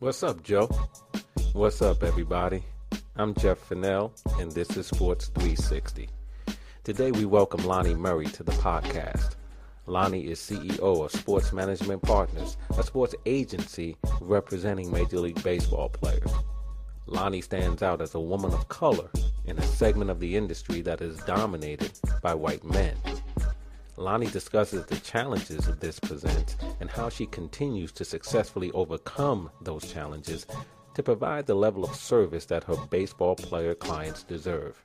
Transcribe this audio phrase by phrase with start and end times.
[0.00, 0.66] What's up, Joe?
[1.52, 2.62] What's up, everybody?
[3.16, 6.08] I'm Jeff Fennell, and this is Sports 360.
[6.84, 9.34] Today, we welcome Lonnie Murray to the podcast.
[9.84, 16.32] Lonnie is CEO of Sports Management Partners, a sports agency representing Major League Baseball players.
[17.04, 19.10] Lonnie stands out as a woman of color
[19.44, 21.92] in a segment of the industry that is dominated
[22.22, 22.96] by white men.
[23.96, 30.46] Lonnie discusses the challenges this presents and how she continues to successfully overcome those challenges
[30.94, 34.82] to provide the level of service that her baseball player clients deserve.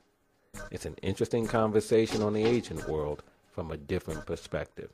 [0.70, 4.90] It's an interesting conversation on the agent world from a different perspective.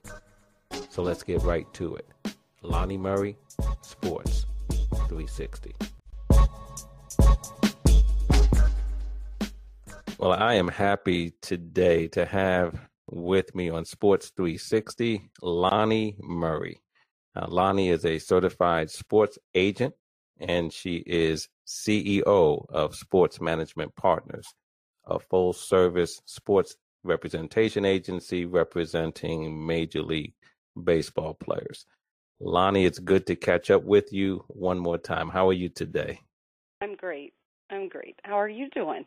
[0.90, 2.08] So let's get right to it.
[2.62, 3.36] Lonnie Murray,
[3.82, 4.46] Sports
[5.08, 5.74] 360.
[10.18, 12.78] Well, I am happy today to have
[13.10, 16.80] with me on Sports 360, Lonnie Murray.
[17.34, 19.94] Uh, Lonnie is a certified sports agent
[20.40, 24.46] and she is CEO of Sports Management Partners,
[25.06, 30.34] a full service sports representation agency representing Major League
[30.84, 31.86] Baseball players.
[32.40, 35.28] Lonnie, it's good to catch up with you one more time.
[35.28, 36.20] How are you today?
[36.80, 37.34] I'm great.
[37.70, 38.18] I'm great.
[38.24, 39.04] How are you doing?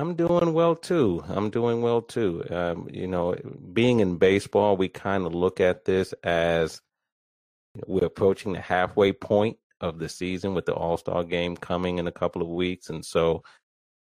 [0.00, 1.24] I'm doing well too.
[1.26, 2.44] I'm doing well too.
[2.50, 3.34] Um, you know,
[3.72, 6.80] being in baseball, we kind of look at this as
[7.86, 12.06] we're approaching the halfway point of the season with the All Star game coming in
[12.06, 12.90] a couple of weeks.
[12.90, 13.42] And so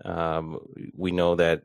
[0.03, 0.59] um,
[0.95, 1.61] we know that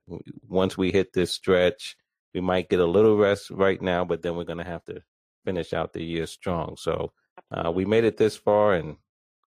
[0.47, 1.97] once we hit this stretch,
[2.35, 5.01] we might get a little rest right now, but then we're going to have to
[5.47, 6.77] finish out the year strong.
[6.77, 7.13] So
[7.51, 8.97] uh, we made it this far and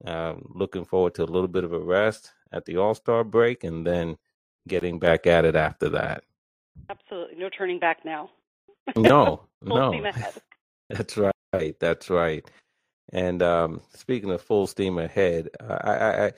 [0.07, 3.65] uh, looking forward to a little bit of a rest at the All Star break
[3.65, 4.17] and then
[4.69, 6.25] getting back at it after that.
[6.91, 7.39] Absolutely.
[7.39, 8.31] No turning back now.
[8.97, 9.93] no, no.
[10.91, 11.79] That's right.
[11.81, 12.49] That's right.
[13.13, 16.33] And um, speaking of full steam ahead, I, I, I,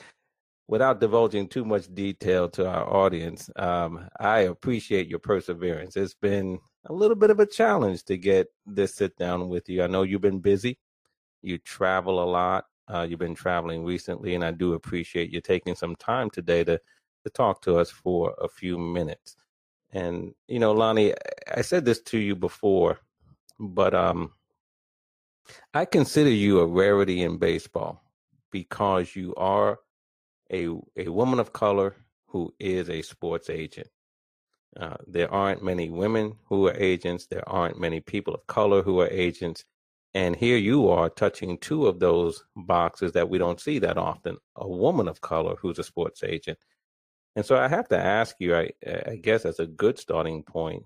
[0.68, 5.96] without divulging too much detail to our audience, um, I appreciate your perseverance.
[5.96, 9.82] It's been a little bit of a challenge to get this sit down with you.
[9.82, 10.78] I know you've been busy.
[11.42, 12.64] You travel a lot.
[12.92, 16.80] Uh, you've been traveling recently, and I do appreciate you taking some time today to
[17.24, 19.36] to talk to us for a few minutes.
[19.92, 21.14] And you know, Lonnie,
[21.54, 23.00] I said this to you before,
[23.58, 24.32] but um,
[25.72, 28.02] I consider you a rarity in baseball
[28.50, 29.78] because you are
[30.52, 31.96] a a woman of color
[32.26, 33.88] who is a sports agent.
[34.78, 37.26] Uh, there aren't many women who are agents.
[37.26, 39.64] There aren't many people of color who are agents.
[40.14, 44.36] And here you are touching two of those boxes that we don't see that often
[44.56, 46.58] a woman of color who's a sports agent.
[47.36, 48.70] And so I have to ask you, I,
[49.06, 50.84] I guess, as a good starting point,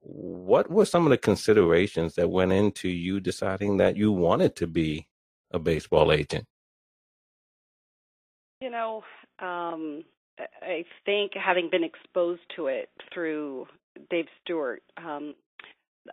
[0.00, 4.66] what were some of the considerations that went into you deciding that you wanted to
[4.68, 5.08] be
[5.50, 6.46] a baseball agent?
[8.60, 9.02] You know,
[9.40, 10.04] um,
[10.62, 13.66] I think having been exposed to it through
[14.10, 15.34] Dave Stewart, um,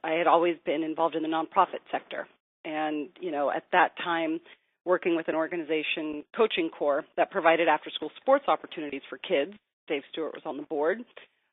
[0.04, 2.28] I had always been involved in the nonprofit sector.
[2.66, 4.40] And, you know, at that time,
[4.86, 9.54] working with an organization, Coaching Corps, that provided after school sports opportunities for kids.
[9.88, 11.00] Dave Stewart was on the board.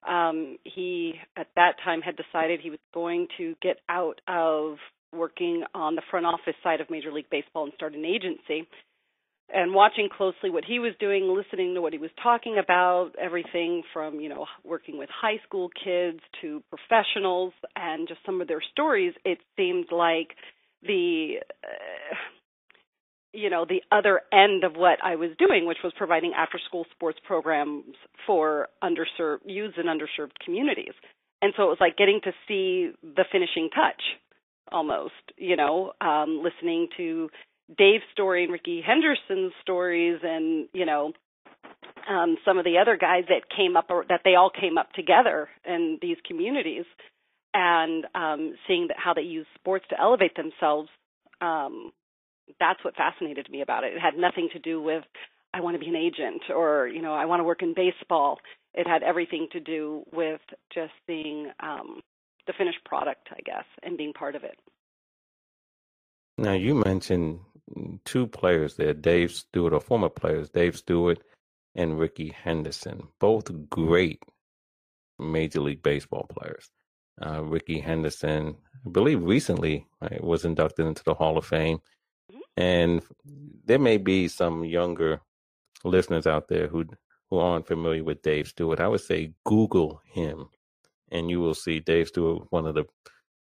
[0.08, 4.76] Um, he, at that time, had decided he was going to get out of
[5.12, 8.66] working on the front office side of Major League Baseball and start an agency.
[9.52, 13.82] And watching closely what he was doing, listening to what he was talking about, everything
[13.92, 18.62] from, you know, working with high school kids to professionals and just some of their
[18.72, 20.28] stories, it seemed like
[20.82, 21.38] the.
[21.64, 22.14] Uh,
[23.32, 26.86] you know the other end of what I was doing, which was providing after school
[26.92, 27.94] sports programs
[28.26, 30.94] for underserved youths and underserved communities.
[31.42, 34.02] And so it was like getting to see the finishing touch
[34.70, 37.30] almost, you know, um, listening to
[37.76, 41.12] Dave's story and Rickey Henderson's stories and, you know,
[42.09, 44.92] um, some of the other guys that came up or that they all came up
[44.92, 46.84] together in these communities
[47.54, 50.88] and um, seeing that how they use sports to elevate themselves
[51.41, 51.92] um,
[52.58, 53.94] that's what fascinated me about it.
[53.94, 55.04] It had nothing to do with
[55.52, 58.38] I want to be an agent or you know I want to work in baseball.
[58.74, 60.41] It had everything to do with
[60.72, 62.00] just seeing um,
[62.47, 64.58] the finished product, I guess, and being part of it.
[66.38, 67.41] Now you mentioned
[68.04, 71.22] two players there, Dave Stewart, or former players, Dave Stewart
[71.74, 74.22] and Rickey Henderson, both great
[75.18, 76.70] Major League Baseball players.
[77.24, 78.56] Uh, Rickey Henderson,
[78.86, 81.78] I believe, recently right, was inducted into the Hall of Fame.
[82.56, 83.02] And
[83.66, 85.20] there may be some younger
[85.84, 86.86] listeners out there who
[87.30, 88.80] who aren't familiar with Dave Stewart.
[88.80, 90.48] I would say Google him,
[91.12, 92.86] and you will see Dave Stewart, one of the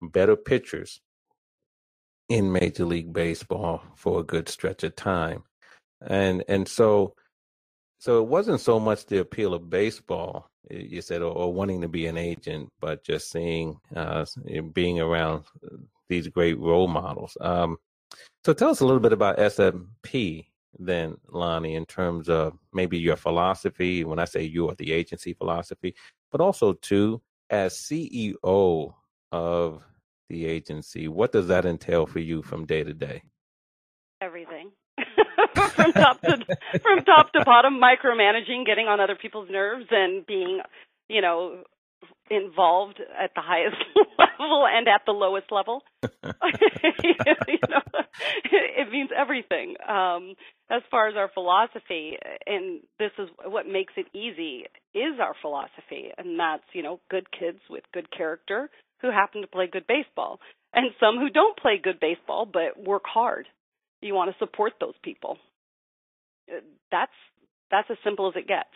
[0.02, 1.00] better pitchers
[2.28, 5.44] in Major League Baseball for a good stretch of time.
[6.02, 7.14] and and so
[8.00, 11.88] so it wasn't so much the appeal of baseball you said or, or wanting to
[11.88, 14.24] be an agent but just seeing uh
[14.74, 15.44] being around
[16.08, 17.78] these great role models um
[18.48, 20.46] so tell us a little bit about smp
[20.78, 25.34] then lonnie in terms of maybe your philosophy when i say you or the agency
[25.34, 25.94] philosophy
[26.32, 28.94] but also too as ceo
[29.32, 29.82] of
[30.30, 33.22] the agency what does that entail for you from day to day?
[34.20, 34.70] Everything.
[35.54, 36.38] From top to
[36.82, 40.60] from top to bottom, micromanaging, getting on other people's nerves, and being,
[41.08, 41.62] you know,
[42.30, 43.76] involved at the highest
[44.18, 45.82] level and at the lowest level.
[46.02, 47.80] you know,
[48.50, 49.74] it means everything.
[49.86, 50.34] Um,
[50.70, 52.16] as far as our philosophy,
[52.46, 54.64] and this is what makes it easy,
[54.94, 58.70] is our philosophy, and that's you know good kids with good character
[59.00, 60.40] who happen to play good baseball,
[60.74, 63.46] and some who don't play good baseball but work hard.
[64.00, 65.38] You want to support those people
[66.90, 67.12] that's
[67.70, 68.72] that's as simple as it gets.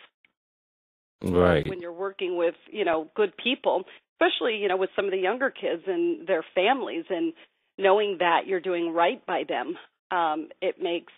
[1.23, 1.69] Right.
[1.69, 3.85] When you're working with, you know, good people,
[4.15, 7.33] especially, you know, with some of the younger kids and their families and
[7.79, 9.77] knowing that you're doing right by them,
[10.11, 11.13] um, it makes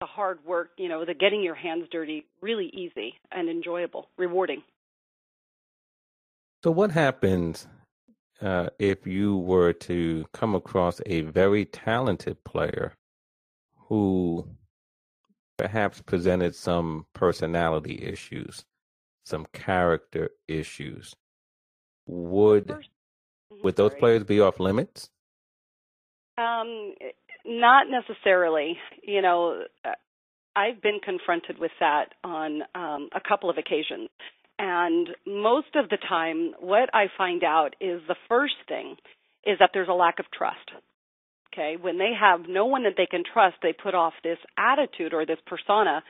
[0.00, 4.62] the hard work, you know, the getting your hands dirty really easy and enjoyable, rewarding.
[6.62, 7.66] So what happens
[8.40, 12.94] uh, if you were to come across a very talented player
[13.88, 14.48] who
[15.56, 18.64] perhaps presented some personality issues,
[19.24, 21.14] some character issues.
[22.06, 25.10] Would mm-hmm, would those players be off limits?
[26.36, 26.94] Um,
[27.46, 28.76] not necessarily.
[29.02, 29.92] You know, uh,
[30.54, 34.10] I've been confronted with that on um, a couple of occasions.
[34.58, 38.96] And most of the time, what I find out is the first thing
[39.44, 40.70] is that there's a lack of trust
[41.54, 45.14] okay when they have no one that they can trust they put off this attitude
[45.14, 46.02] or this persona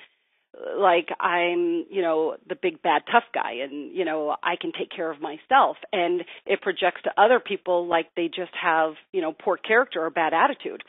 [0.78, 4.90] like i'm you know the big bad tough guy and you know i can take
[4.90, 5.76] care of myself.
[5.92, 10.10] And it projects to other people like they just have you know poor character or
[10.10, 10.82] bad attitude.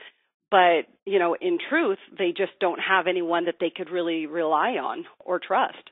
[0.52, 4.72] But you know in truth they just don't have anyone that they could really rely
[4.72, 5.90] on or trust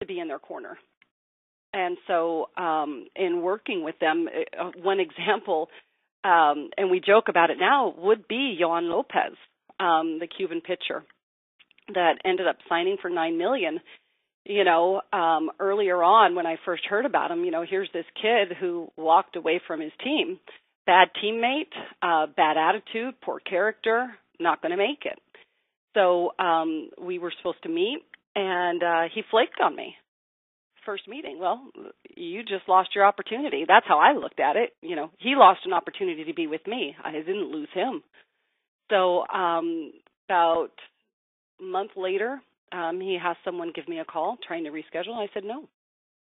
[0.00, 0.78] to be in their corner.
[1.72, 5.68] And so um in working with them uh, one example
[6.24, 9.36] um, and we joke about it now, would be Yoan Lopez,
[9.78, 11.04] um, the Cuban pitcher
[11.94, 13.80] that ended up signing for nine million.
[14.44, 18.04] You know, um, earlier on when I first heard about him, you know, here's this
[18.20, 20.38] kid who walked away from his team,
[20.86, 25.18] bad teammate, uh, bad attitude, poor character, not going to make it.
[25.96, 28.02] So um, we were supposed to meet,
[28.36, 29.96] and uh, he flaked on me
[30.86, 31.38] first meeting.
[31.38, 31.68] Well,
[32.16, 33.64] you just lost your opportunity.
[33.66, 34.70] That's how I looked at it.
[34.80, 36.94] You know, he lost an opportunity to be with me.
[37.04, 38.02] I didn't lose him.
[38.90, 39.92] So, um,
[40.28, 40.70] about
[41.60, 42.40] month later,
[42.72, 45.14] um, he has someone give me a call trying to reschedule.
[45.14, 45.68] I said no.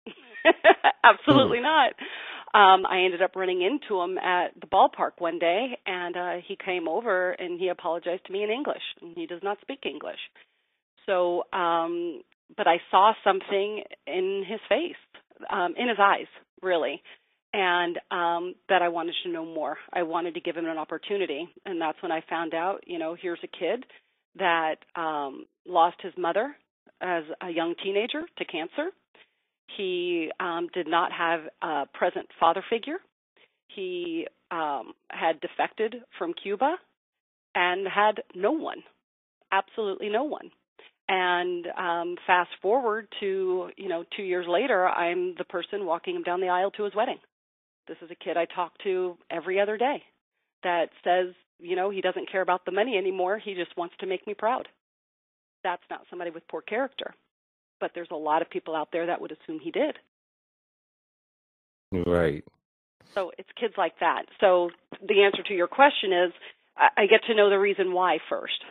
[1.04, 1.64] Absolutely hmm.
[1.64, 1.94] not.
[2.54, 6.58] Um, I ended up running into him at the ballpark one day, and uh, he
[6.64, 8.82] came over and he apologized to me in English.
[9.02, 10.20] And he does not speak English.
[11.06, 12.22] So um,
[12.56, 14.96] but I saw something in his face,
[15.50, 16.28] um, in his eyes,
[16.62, 17.02] really,
[17.54, 19.78] and um, that I wanted to know more.
[19.92, 22.84] I wanted to give him an opportunity, and that's when I found out.
[22.86, 23.86] You know, here's a kid
[24.38, 26.56] that um, lost his mother
[27.02, 28.90] as a young teenager to cancer.
[29.76, 32.98] He um, did not have a present father figure.
[33.68, 36.76] He um, had defected from Cuba
[37.54, 38.84] and had no one,
[39.52, 40.50] absolutely no one.
[41.10, 46.24] And um, fast forward to you know two years later, I'm the person walking him
[46.24, 47.20] down the aisle to his wedding.
[47.88, 50.04] This is a kid I talk to every other day
[50.64, 53.38] that says you know he doesn't care about the money anymore.
[53.38, 54.68] He just wants to make me proud.
[55.64, 57.14] That's not somebody with poor character,
[57.80, 59.98] but there's a lot of people out there that would assume he did.
[61.92, 62.44] Right.
[63.14, 64.24] So it's kids like that.
[64.40, 64.70] So
[65.02, 66.34] the answer to your question is
[66.76, 68.62] I get to know the reason why first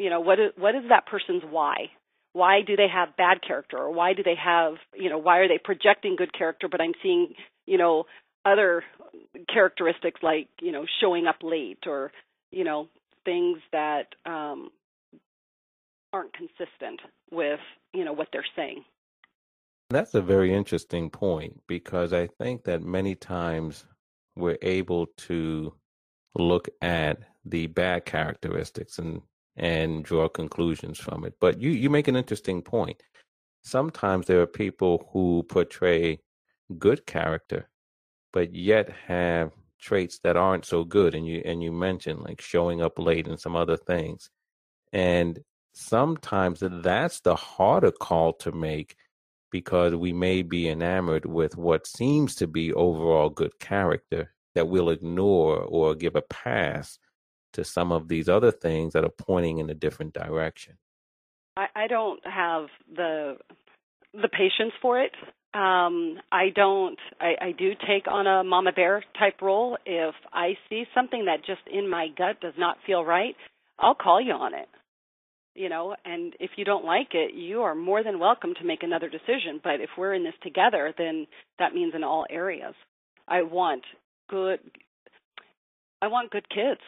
[0.00, 1.90] you know what is what is that person's why
[2.32, 5.48] why do they have bad character or why do they have you know why are
[5.48, 7.34] they projecting good character but i'm seeing
[7.66, 8.04] you know
[8.46, 8.82] other
[9.52, 12.10] characteristics like you know showing up late or
[12.50, 12.88] you know
[13.24, 14.70] things that um
[16.12, 17.60] aren't consistent with
[17.92, 18.84] you know what they're saying
[19.90, 23.86] that's a very interesting point because i think that many times
[24.36, 25.72] we're able to
[26.34, 29.22] look at the bad characteristics and
[29.56, 31.34] and draw conclusions from it.
[31.40, 33.02] But you, you make an interesting point.
[33.62, 36.20] Sometimes there are people who portray
[36.78, 37.68] good character,
[38.32, 41.14] but yet have traits that aren't so good.
[41.14, 44.30] And you and you mentioned like showing up late and some other things.
[44.92, 45.40] And
[45.72, 48.96] sometimes that's the harder call to make
[49.50, 54.90] because we may be enamored with what seems to be overall good character that we'll
[54.90, 56.98] ignore or give a pass
[57.52, 60.76] to some of these other things that are pointing in a different direction.
[61.56, 63.36] I, I don't have the
[64.12, 65.12] the patience for it.
[65.52, 66.98] Um, I don't.
[67.20, 69.76] I, I do take on a mama bear type role.
[69.84, 73.34] If I see something that just in my gut does not feel right,
[73.78, 74.68] I'll call you on it.
[75.56, 78.84] You know, and if you don't like it, you are more than welcome to make
[78.84, 79.60] another decision.
[79.62, 81.26] But if we're in this together, then
[81.58, 82.74] that means in all areas.
[83.26, 83.82] I want
[84.28, 84.60] good.
[86.00, 86.80] I want good kids,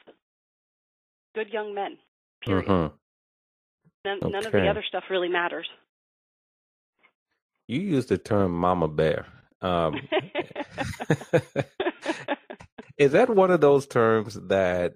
[1.35, 1.99] good young men.
[2.45, 2.67] Period.
[2.67, 2.95] Mm-hmm.
[4.05, 4.31] None, okay.
[4.31, 5.69] none of the other stuff really matters.
[7.69, 9.27] You use the term "mama bear."
[9.61, 9.95] Um,
[12.99, 14.95] is that one of those terms that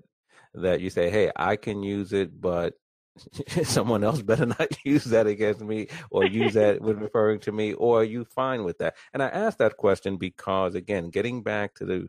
[0.55, 2.75] that you say, "Hey, I can use it, but
[3.65, 7.73] someone else better not use that against me or use that when referring to me
[7.75, 11.75] or are you fine with that and i asked that question because again getting back
[11.75, 12.09] to the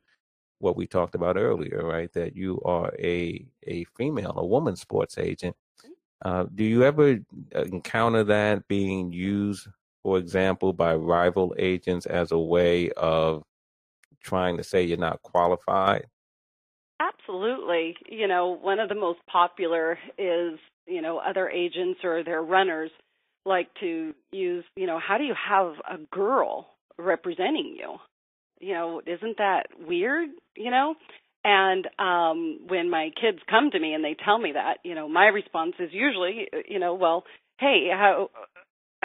[0.60, 5.18] what we talked about earlier right that you are a a female a woman sports
[5.18, 5.56] agent
[6.26, 7.20] uh, do you ever
[7.54, 9.68] encounter that being used
[10.04, 13.44] for example by rival agents as a way of
[14.24, 16.08] trying to say you're not qualified?
[17.00, 17.96] Absolutely.
[18.10, 22.92] You know, one of the most popular is you know other agents or their runners
[23.46, 27.98] like to use you know how do you have a girl representing you?
[28.60, 30.30] You know isn't that weird?
[30.56, 30.96] You know?
[31.44, 35.08] And um when my kids come to me and they tell me that you know
[35.08, 37.24] my response is usually you know well
[37.60, 38.30] hey how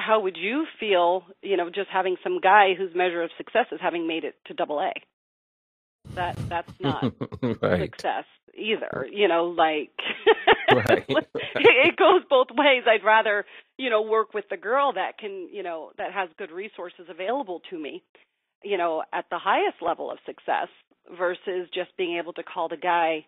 [0.05, 3.81] how would you feel you know just having some guy whose measure of success is
[3.81, 4.93] having made it to double a
[6.15, 7.13] that that's not
[7.63, 7.81] right.
[7.81, 9.93] success either you know like
[10.73, 11.05] right.
[11.09, 13.45] it goes both ways i'd rather
[13.79, 17.61] you know work with the girl that can you know that has good resources available
[17.71, 18.03] to me
[18.63, 20.69] you know at the highest level of success
[21.17, 23.25] versus just being able to call the guy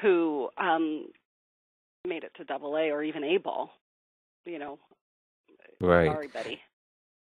[0.00, 1.06] who um
[2.06, 3.70] made it to double a or even a ball
[4.46, 4.78] you know
[5.82, 6.60] right sorry betty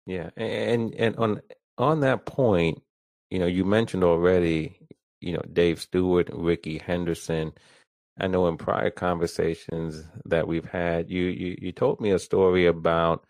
[0.06, 1.42] yeah and and on
[1.78, 2.82] on that point
[3.30, 4.80] you know you mentioned already
[5.22, 7.54] you know, Dave Stewart, Rickey Henderson.
[8.20, 12.66] I know in prior conversations that we've had, you, you, you told me a story
[12.66, 13.26] about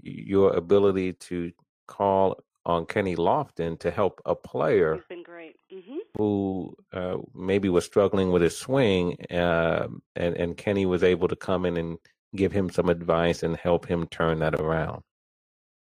[0.00, 1.52] your ability to
[1.88, 5.96] call on Kenny Lofton to help a player mm-hmm.
[6.16, 11.34] who uh, maybe was struggling with his swing, uh, and and Kenny was able to
[11.34, 11.98] come in and
[12.34, 15.02] give him some advice and help him turn that around.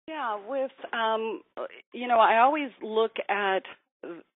[0.07, 1.41] Yeah, with um,
[1.93, 3.63] you know, I always look at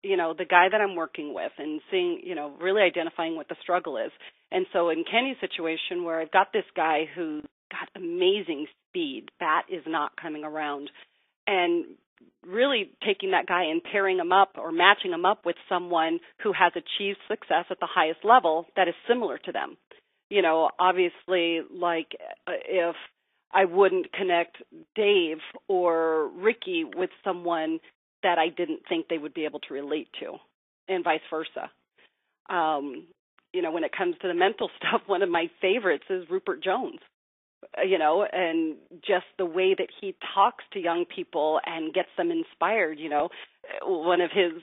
[0.02, 3.50] you know the guy that I'm working with and seeing you know really identifying what
[3.50, 4.12] the struggle is.
[4.52, 9.66] And so in Kenny's situation where I've got this guy who's got amazing speed, bat
[9.70, 10.90] is not coming around,
[11.46, 11.86] and
[12.46, 16.52] really taking that guy and pairing him up or matching him up with someone who
[16.54, 19.78] has achieved success at the highest level that is similar to them.
[20.30, 22.16] You know, obviously, like
[22.48, 22.96] uh, if
[23.52, 24.58] I wouldn't connect
[24.96, 27.80] Dave or Rickey with someone
[28.22, 30.36] that I didn't think they would be able to relate to,
[30.88, 31.72] and vice versa.
[32.50, 33.08] Um,
[33.54, 36.64] you know, when it comes to the mental stuff, one of my favorites is Rupert
[36.64, 37.00] Jones.
[37.78, 42.10] Uh, you know, and just the way that he talks to young people and gets
[42.18, 43.00] them inspired.
[43.00, 43.30] You know,
[43.84, 44.54] one of his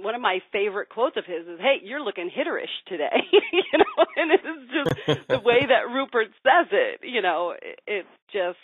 [0.00, 3.20] one of my favorite quotes of his is, "Hey, you're looking hitterish today,"
[3.52, 7.00] you know, and it's just the way that Rupert says it.
[7.02, 7.54] You know,
[7.86, 8.58] it's just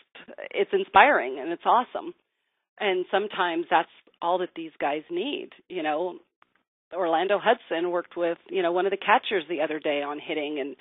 [0.51, 2.15] it's inspiring and it's awesome.
[2.81, 3.91] And sometimes that's
[4.23, 5.51] all that these guys need.
[5.69, 6.19] You know,
[6.93, 10.61] Orlando Hudson worked with, you know, one of the catchers the other day on hitting
[10.61, 10.77] and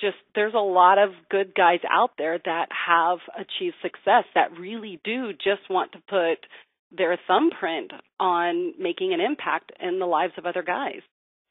[0.00, 5.00] just there's a lot of good guys out there that have achieved success that really
[5.04, 6.38] do just want to put
[6.90, 11.00] their thumbprint on making an impact in the lives of other guys.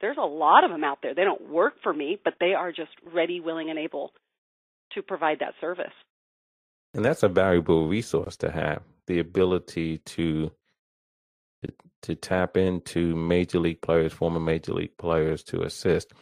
[0.01, 1.13] There's a lot of them out there.
[1.13, 4.12] They don't work for me, but they are just ready, willing, and able
[4.93, 5.93] to provide that service.
[6.93, 10.51] And that's a valuable resource to have the ability to
[12.01, 16.13] to tap into major league players, former major league players to assist.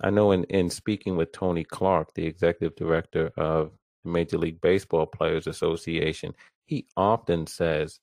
[0.00, 3.72] I know in, in speaking with Tony Clark, the executive director of
[4.04, 7.98] the Major League Baseball Players Association, he often says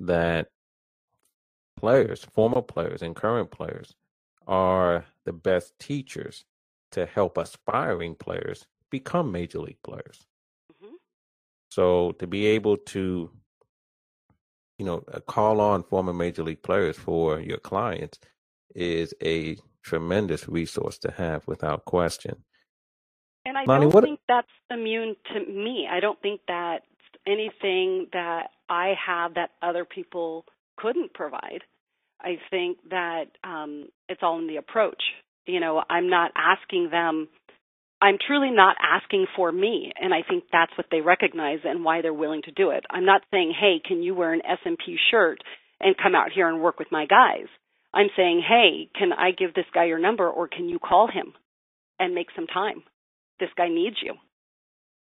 [0.00, 0.48] that
[1.76, 3.94] players, former players and current players,
[4.46, 6.44] are the best teachers
[6.92, 10.26] to help aspiring players become major league players.
[10.72, 10.94] Mm-hmm.
[11.70, 13.30] So to be able to
[14.80, 18.18] you know, call on former major league players for your clients
[18.74, 22.34] is a tremendous resource to have without question.
[23.44, 24.04] And I Lonnie, don't what...
[24.04, 25.86] think that's immune to me.
[25.86, 26.86] I don't think that's
[27.26, 30.44] anything that I have that other people
[30.78, 31.60] couldn't provide.
[32.20, 35.02] I think that um, it's all in the approach.
[35.46, 37.28] You know, I'm not asking them.
[38.00, 42.00] I'm truly not asking for me, and I think that's what they recognize and why
[42.00, 42.84] they're willing to do it.
[42.88, 45.42] I'm not saying, "Hey, can you wear an SMP shirt
[45.80, 47.48] and come out here and work with my guys?"
[47.92, 51.34] I'm saying, "Hey, can I give this guy your number, or can you call him
[51.98, 52.84] and make some time?
[53.38, 54.14] This guy needs you."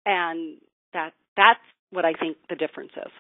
[0.07, 0.61] And
[0.93, 3.13] that that's what I think the difference is.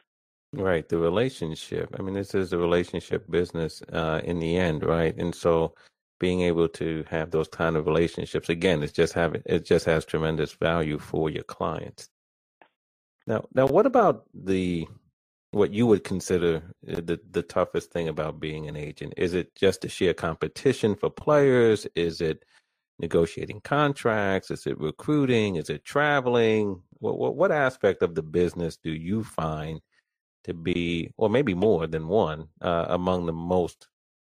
[0.54, 1.94] Right, the relationship.
[1.98, 5.16] I mean, this is a relationship business uh, in the end, right?
[5.16, 5.74] And so,
[6.20, 10.04] being able to have those kind of relationships again, it's just having it just has
[10.04, 12.10] tremendous value for your clients.
[13.26, 14.88] Now, now, what about the
[15.52, 19.14] what you would consider uh, the the toughest thing about being an agent?
[19.16, 21.86] Is it just the sheer competition for players?
[21.96, 22.44] Is it
[23.00, 24.50] negotiating contracts?
[24.50, 25.56] Is it recruiting?
[25.56, 26.82] Is it traveling?
[27.00, 29.80] What what, what aspect of the business do you find
[30.44, 33.88] to be, or maybe more than one, uh, among the most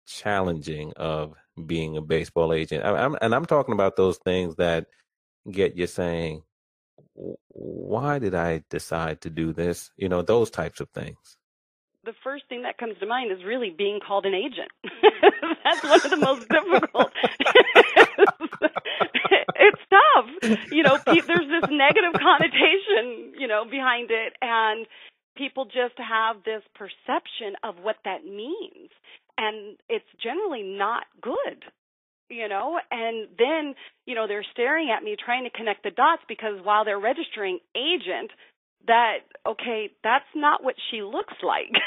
[0.06, 1.34] challenging of
[1.66, 2.84] being a baseball agent.
[2.84, 4.86] I, I'm, and I'm talking about those things that
[5.50, 6.42] get you saying,
[7.48, 9.90] why did I decide to do this?
[9.96, 11.36] You know, those types of things.
[12.04, 14.70] The first thing that comes to mind is really being called an agent.
[15.64, 17.10] That's one of the most difficult.
[19.56, 20.26] it's tough.
[20.70, 24.34] You know, there's this negative connotation, you know, behind it.
[24.42, 24.86] And
[25.36, 28.90] people just have this perception of what that means.
[29.36, 31.64] And it's generally not good
[32.30, 32.78] you know?
[32.90, 33.74] And then
[34.06, 37.58] you know they're staring at me trying to connect the dots because while they're registering
[37.76, 38.30] agent
[38.86, 41.72] that okay that's not what she looks like.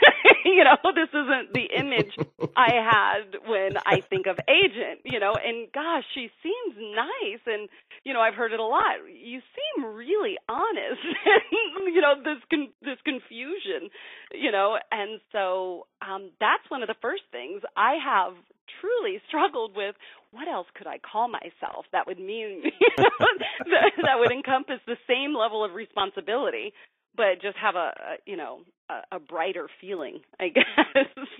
[0.45, 2.15] You know this isn't the image
[2.55, 5.33] i had when i think of agent you know?
[5.35, 7.67] And gosh she seems nice and
[8.07, 11.03] you know i've heard it a lot you seem really honest
[11.91, 13.91] you know this con- this confusion
[14.31, 18.33] you know and so um that's one of the first things i have
[18.79, 19.95] truly struggled with
[20.31, 22.63] what else could I call myself that would mean
[22.97, 26.73] that, that would encompass the same level of responsibility,
[27.15, 30.65] but just have a, a you know a, a brighter feeling, I guess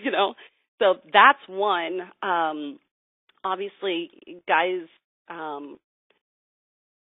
[0.03, 0.33] you know.
[0.79, 2.01] So that's one.
[2.21, 2.79] Um,
[3.43, 4.11] obviously,
[4.47, 4.87] guys,
[5.29, 5.77] um,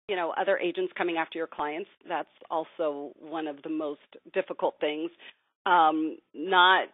[0.08, 1.90] you know, other agents coming after your clients.
[2.08, 4.00] That's also one of the most
[4.32, 5.10] difficult things.
[5.64, 6.88] Um, not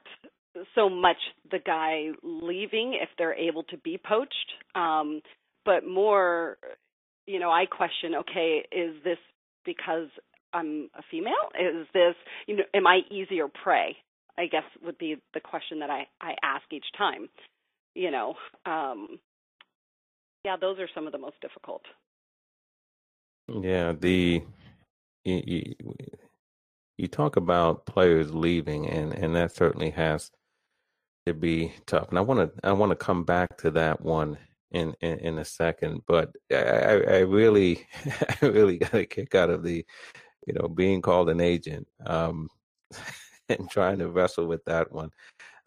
[0.74, 1.18] so much
[1.50, 4.34] the guy leaving if they're able to be poached,
[4.74, 5.20] um,
[5.64, 6.56] but more,
[7.26, 9.18] you know, I question, okay, is this
[9.64, 10.08] because
[10.52, 11.34] I'm a female?
[11.58, 12.14] Is this,
[12.46, 13.96] you know, am I easier prey?
[14.38, 17.28] I guess would be the question that I, I ask each time.
[17.94, 19.18] You know, um,
[20.44, 21.82] yeah, those are some of the most difficult.
[23.48, 24.42] Yeah, the
[25.24, 25.74] you,
[26.96, 30.30] you, talk about players leaving, and and that certainly has
[31.26, 32.08] to be tough.
[32.08, 34.38] And I want to I want to come back to that one
[34.70, 36.02] in in, in a second.
[36.06, 37.86] But I, I really
[38.42, 39.84] I really got a kick out of the
[40.46, 42.48] you know being called an agent um,
[43.48, 45.10] and trying to wrestle with that one.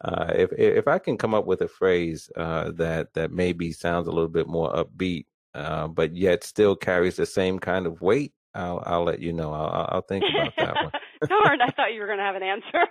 [0.02, 4.08] Uh, if if I can come up with a phrase uh, that that maybe sounds
[4.08, 8.32] a little bit more upbeat, uh, but yet still carries the same kind of weight,
[8.56, 9.52] I'll I'll let you know.
[9.52, 10.92] I'll I'll think about that one.
[11.28, 12.86] Darn, I thought you were going to have an answer.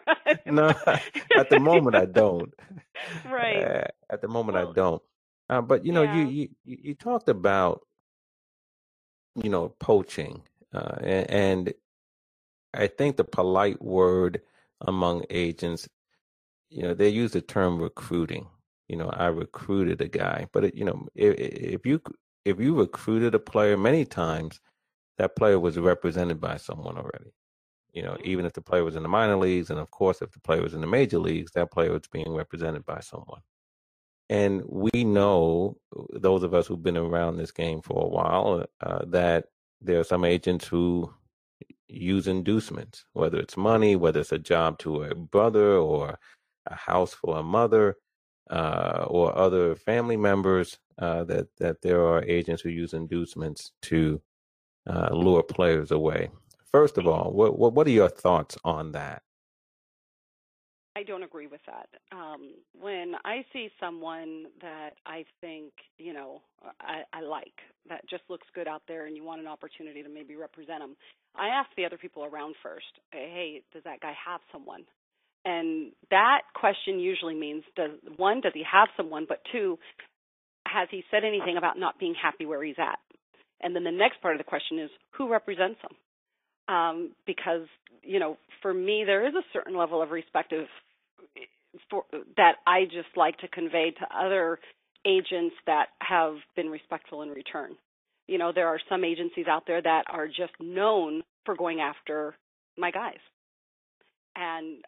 [0.45, 0.69] no,
[1.37, 2.53] at the moment I don't.
[3.29, 3.63] Right.
[3.63, 5.01] Uh, at the moment well, I don't.
[5.49, 6.15] Uh, but you know, yeah.
[6.15, 7.81] you, you you talked about
[9.35, 11.73] you know poaching, uh, and, and
[12.73, 14.41] I think the polite word
[14.81, 15.87] among agents,
[16.69, 18.47] you know, they use the term recruiting.
[18.87, 22.01] You know, I recruited a guy, but it, you know, if, if you
[22.45, 24.61] if you recruited a player many times,
[25.17, 27.33] that player was represented by someone already.
[27.91, 28.27] You know, mm-hmm.
[28.27, 30.61] even if the player was in the minor leagues, and of course, if the player
[30.61, 33.41] was in the major leagues, that player was being represented by someone.
[34.29, 35.77] And we know,
[36.13, 39.45] those of us who've been around this game for a while, uh, that
[39.81, 41.13] there are some agents who
[41.87, 46.17] use inducements, whether it's money, whether it's a job to a brother or
[46.65, 47.97] a house for a mother
[48.49, 50.77] uh, or other family members.
[50.97, 54.21] Uh, that that there are agents who use inducements to
[54.87, 56.29] uh, lure players away.
[56.71, 59.23] First of all, what, what, what are your thoughts on that?
[60.97, 61.89] I don't agree with that.
[62.13, 66.41] Um, when I see someone that I think, you know,
[66.79, 67.53] I, I like,
[67.89, 70.95] that just looks good out there and you want an opportunity to maybe represent them,
[71.35, 74.85] I ask the other people around first, hey, does that guy have someone?
[75.45, 79.25] And that question usually means, does one, does he have someone?
[79.29, 79.79] But two,
[80.67, 82.99] has he said anything about not being happy where he's at?
[83.61, 87.67] And then the next part of the question is who represents him Um, because
[88.03, 90.65] you know, for me, there is a certain level of respect of
[91.89, 92.03] for,
[92.37, 94.59] that I just like to convey to other
[95.05, 97.75] agents that have been respectful in return.
[98.27, 102.35] You know, there are some agencies out there that are just known for going after
[102.77, 103.19] my guys.
[104.35, 104.83] And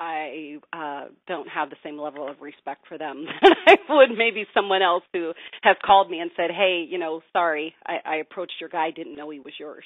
[0.00, 4.46] I uh, don't have the same level of respect for them that I would maybe
[4.54, 5.32] someone else who
[5.62, 9.14] has called me and said, "Hey, you know, sorry, I, I approached your guy, didn't
[9.14, 9.84] know he was yours."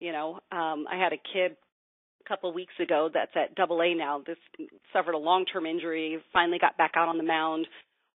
[0.00, 1.56] You know, um, I had a kid
[2.24, 4.22] a couple weeks ago that's at Double A now.
[4.26, 4.36] This
[4.92, 7.68] suffered a long-term injury, finally got back out on the mound.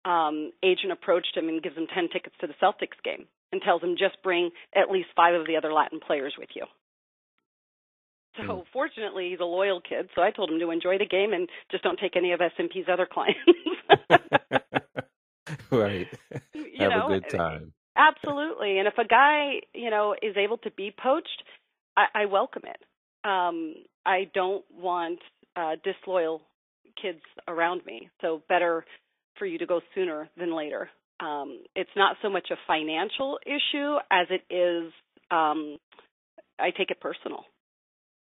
[0.06, 3.84] Um, agent approached him and gives him ten tickets to the Celtics game and tells
[3.84, 6.64] him just bring at least five of the other Latin players with you.
[8.38, 8.64] So mm.
[8.72, 10.10] fortunately, he's a loyal kid.
[10.16, 12.88] So I told him to enjoy the game and just don't take any of SMP's
[12.92, 13.40] other clients.
[15.72, 16.08] right.
[16.54, 17.74] You Have know, a good time.
[17.96, 18.78] Absolutely.
[18.78, 21.44] And if a guy, you know, is able to be poached,
[21.98, 22.78] I, I welcome it.
[23.28, 23.74] Um,
[24.06, 25.18] I don't want
[25.56, 26.44] uh, disloyal
[27.02, 28.10] kids around me.
[28.22, 28.86] So better
[29.40, 30.90] for you to go sooner than later.
[31.20, 34.94] Um, it's not so much a financial issue as it is.
[35.32, 35.78] Um,
[36.60, 37.46] I take it personal.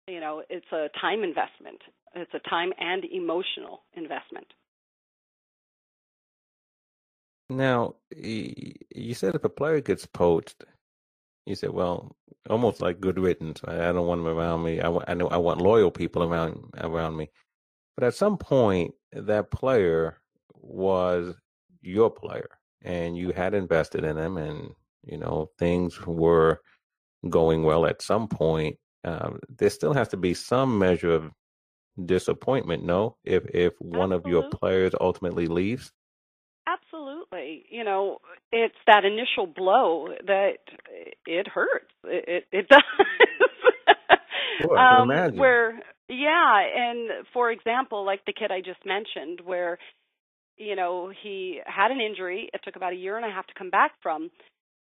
[0.08, 1.82] You know, it's a time investment.
[2.16, 4.48] It's a time and emotional investment.
[7.50, 10.64] Now, you said if a player gets poached,
[11.46, 12.16] you said, well,
[12.50, 13.62] almost like good riddance.
[13.66, 14.82] I don't want them around me.
[14.82, 17.30] I, I know I want loyal people around around me.
[17.96, 20.20] But at some point, that player
[20.54, 21.36] was
[21.82, 22.50] your player,
[22.84, 24.72] and you had invested in him, and
[25.04, 26.62] you know things were
[27.30, 27.86] going well.
[27.86, 31.32] At some point, um, there still has to be some measure of
[32.06, 32.84] disappointment.
[32.84, 34.16] No, if if one Absolutely.
[34.16, 35.92] of your players ultimately leaves.
[36.68, 38.20] Absolutely, you know
[38.52, 40.58] it's that initial blow that
[41.26, 41.92] it hurts.
[42.04, 42.82] It it, it does.
[44.62, 45.40] Sure, I um, imagine.
[45.40, 45.80] Where
[46.10, 49.78] yeah, and for example, like the kid I just mentioned, where
[50.58, 53.54] you know he had an injury, it took about a year and a half to
[53.58, 54.30] come back from.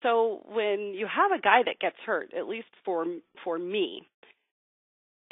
[0.04, 3.06] So when you have a guy that gets hurt, at least for
[3.42, 4.06] for me,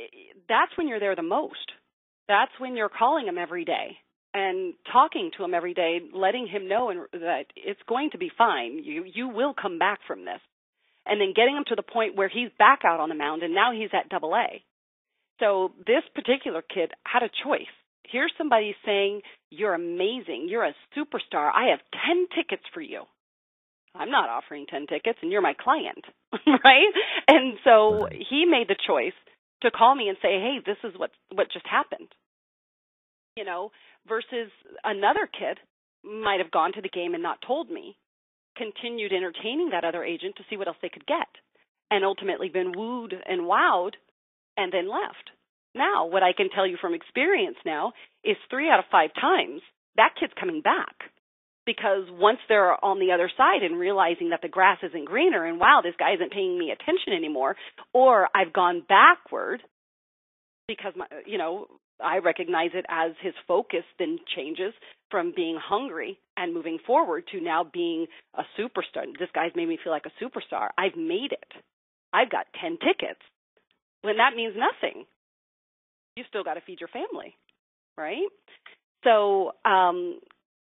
[0.00, 0.04] eh,
[0.48, 1.72] that's when you're there the most.
[2.26, 3.98] That's when you're calling him every day
[4.32, 8.30] and talking to him every day, letting him know and, that it's going to be
[8.36, 8.82] fine.
[8.82, 10.40] You you will come back from this,
[11.04, 13.54] and then getting him to the point where he's back out on the mound, and
[13.54, 14.64] now he's at Double A.
[15.38, 17.72] So this particular kid had a choice.
[18.04, 20.46] Here's somebody saying, "You're amazing.
[20.48, 21.50] You're a superstar.
[21.54, 23.02] I have ten tickets for you."
[23.94, 26.04] I'm not offering 10 tickets and you're my client,
[26.46, 26.92] right?
[27.28, 29.12] And so he made the choice
[29.62, 32.08] to call me and say, "Hey, this is what what just happened."
[33.36, 33.70] You know,
[34.06, 34.50] versus
[34.84, 35.58] another kid
[36.04, 37.96] might have gone to the game and not told me,
[38.56, 41.28] continued entertaining that other agent to see what else they could get,
[41.90, 43.94] and ultimately been wooed and wowed
[44.56, 45.30] and then left.
[45.74, 47.92] Now, what I can tell you from experience now
[48.24, 49.62] is 3 out of 5 times
[49.96, 51.11] that kid's coming back
[51.66, 55.60] because once they're on the other side and realizing that the grass isn't greener and
[55.60, 57.56] wow, this guy isn't paying me attention anymore,
[57.92, 59.62] or I've gone backward
[60.66, 61.66] because my, you know,
[62.02, 64.74] I recognize it as his focus then changes
[65.10, 69.04] from being hungry and moving forward to now being a superstar.
[69.18, 70.68] This guy's made me feel like a superstar.
[70.76, 71.52] I've made it.
[72.12, 73.20] I've got 10 tickets.
[74.02, 75.04] When that means nothing,
[76.16, 77.36] you still got to feed your family,
[77.96, 78.28] right?
[79.04, 80.18] So, um,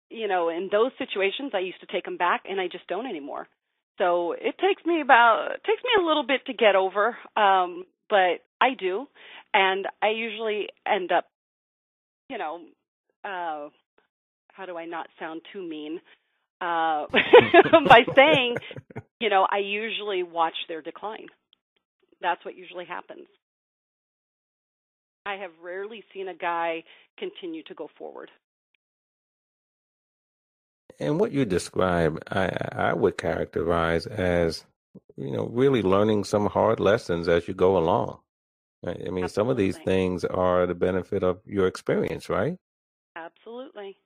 [0.09, 3.07] you know, in those situations, I used to take them back, and I just don't
[3.07, 3.47] anymore.
[3.97, 7.85] So it takes me about it takes me a little bit to get over, um,
[8.09, 9.07] but I do,
[9.53, 11.25] and I usually end up,
[12.29, 12.61] you know,
[13.23, 13.69] uh,
[14.53, 15.99] how do I not sound too mean?
[16.61, 17.05] Uh,
[17.87, 18.55] by saying,
[19.19, 21.27] you know, I usually watch their decline.
[22.21, 23.27] That's what usually happens.
[25.25, 26.83] I have rarely seen a guy
[27.17, 28.29] continue to go forward
[30.99, 34.65] and what you describe, I, I would characterize as,
[35.17, 38.19] you know, really learning some hard lessons as you go along.
[38.85, 39.29] I mean, Absolutely.
[39.29, 42.55] some of these things are the benefit of your experience, right?
[43.15, 43.97] Absolutely.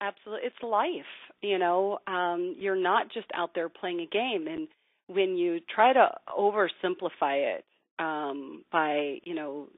[0.00, 0.46] Absolutely.
[0.46, 1.98] It's life, you know.
[2.06, 4.46] Um, you're not just out there playing a game.
[4.46, 4.68] And
[5.06, 7.64] when you try to oversimplify it
[7.98, 9.68] um, by, you know,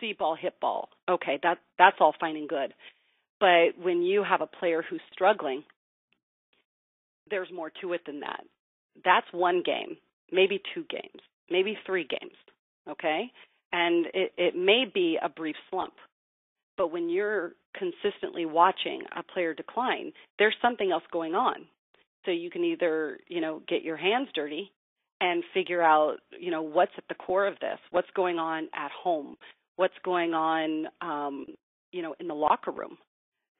[0.00, 2.74] see ball, hit ball, okay, that that's all fine and good.
[3.44, 5.64] But when you have a player who's struggling,
[7.28, 8.40] there's more to it than that.
[9.04, 9.98] That's one game,
[10.32, 12.32] maybe two games, maybe three games,
[12.88, 13.30] okay?
[13.70, 15.92] And it, it may be a brief slump.
[16.78, 21.66] But when you're consistently watching a player decline, there's something else going on.
[22.24, 24.72] So you can either, you know, get your hands dirty
[25.20, 28.90] and figure out, you know, what's at the core of this, what's going on at
[28.90, 29.36] home,
[29.76, 31.46] what's going on, um,
[31.92, 32.96] you know, in the locker room,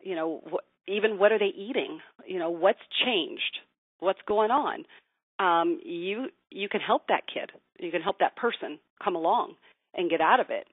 [0.04, 3.58] you know, wh- even what are they eating, you know, what's changed,
[3.98, 4.84] what's going on.
[5.38, 9.54] Um, you you can help that kid, you can help that person come along
[9.94, 10.66] and get out of it.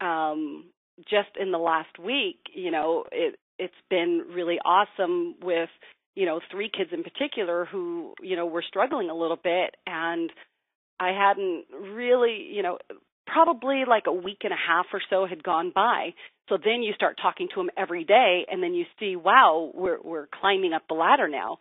[0.00, 0.64] Um,
[1.08, 5.68] just in the last week, you know, it it's been really awesome with
[6.16, 10.30] you know three kids in particular who you know were struggling a little bit and
[10.98, 12.78] I hadn't really you know
[13.32, 16.10] probably like a week and a half or so had gone by
[16.48, 20.00] so then you start talking to them every day and then you see wow we're
[20.02, 21.58] we're climbing up the ladder now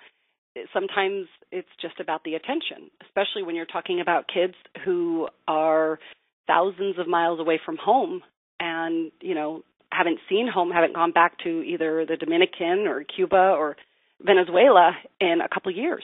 [0.73, 5.99] sometimes it's just about the attention especially when you're talking about kids who are
[6.47, 8.21] thousands of miles away from home
[8.59, 13.53] and you know haven't seen home haven't gone back to either the Dominican or Cuba
[13.57, 13.75] or
[14.21, 16.03] Venezuela in a couple of years.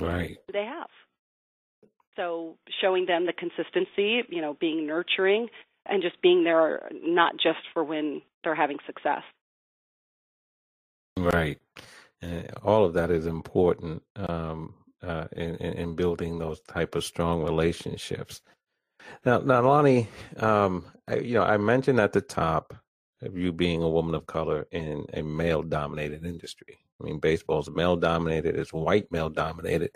[0.00, 0.38] Right.
[0.52, 0.88] They have.
[2.16, 5.48] So showing them the consistency, you know, being nurturing
[5.84, 9.22] and just being there not just for when they're having success.
[11.16, 11.58] Right.
[12.22, 17.42] And all of that is important um, uh, in, in building those type of strong
[17.42, 18.42] relationships.
[19.24, 22.74] Now, now, Lonnie, um, I, you know, I mentioned at the top
[23.22, 26.78] of you being a woman of color in a male dominated industry.
[27.00, 29.90] I mean, baseball's male dominated, it's white male dominated,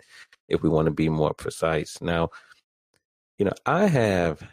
[0.47, 2.01] if we want to be more precise.
[2.01, 2.29] Now,
[3.37, 4.43] you know, I have,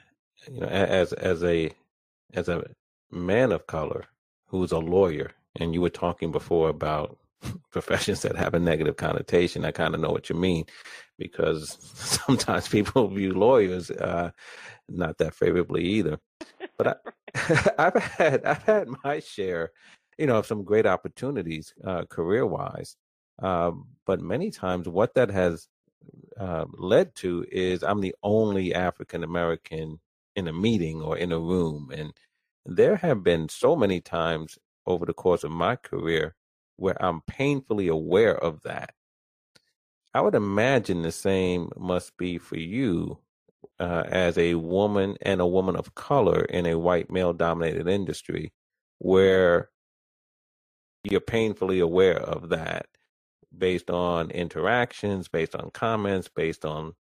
[0.51, 1.71] you know, as as a
[2.35, 2.65] as a
[3.11, 4.05] man of color
[4.47, 7.19] who's a lawyer, and you were talking before about
[7.71, 9.65] professions that have a negative connotation.
[9.65, 10.65] I kind of know what you mean
[11.19, 14.31] because sometimes people view lawyers uh,
[14.89, 16.19] not that favorably either.
[16.79, 16.95] But I,
[17.79, 19.73] I've had I've had my share,
[20.19, 22.97] you know, of some great opportunities uh, career wise.
[23.41, 25.69] Um, but many times, what that has
[26.39, 30.01] uh, led to is I'm the only African American
[30.37, 32.13] in a meeting or in a room, and
[32.67, 36.35] there have been so many times over the course of my career
[36.77, 38.95] where I'm painfully aware of that.
[40.15, 43.21] I would imagine the same must be for you
[43.81, 48.53] uh, as a woman and a woman of color in a white male dominated industry
[48.99, 49.71] where
[51.05, 52.87] you're painfully aware of that
[53.57, 56.95] based on interactions, based on comments, based on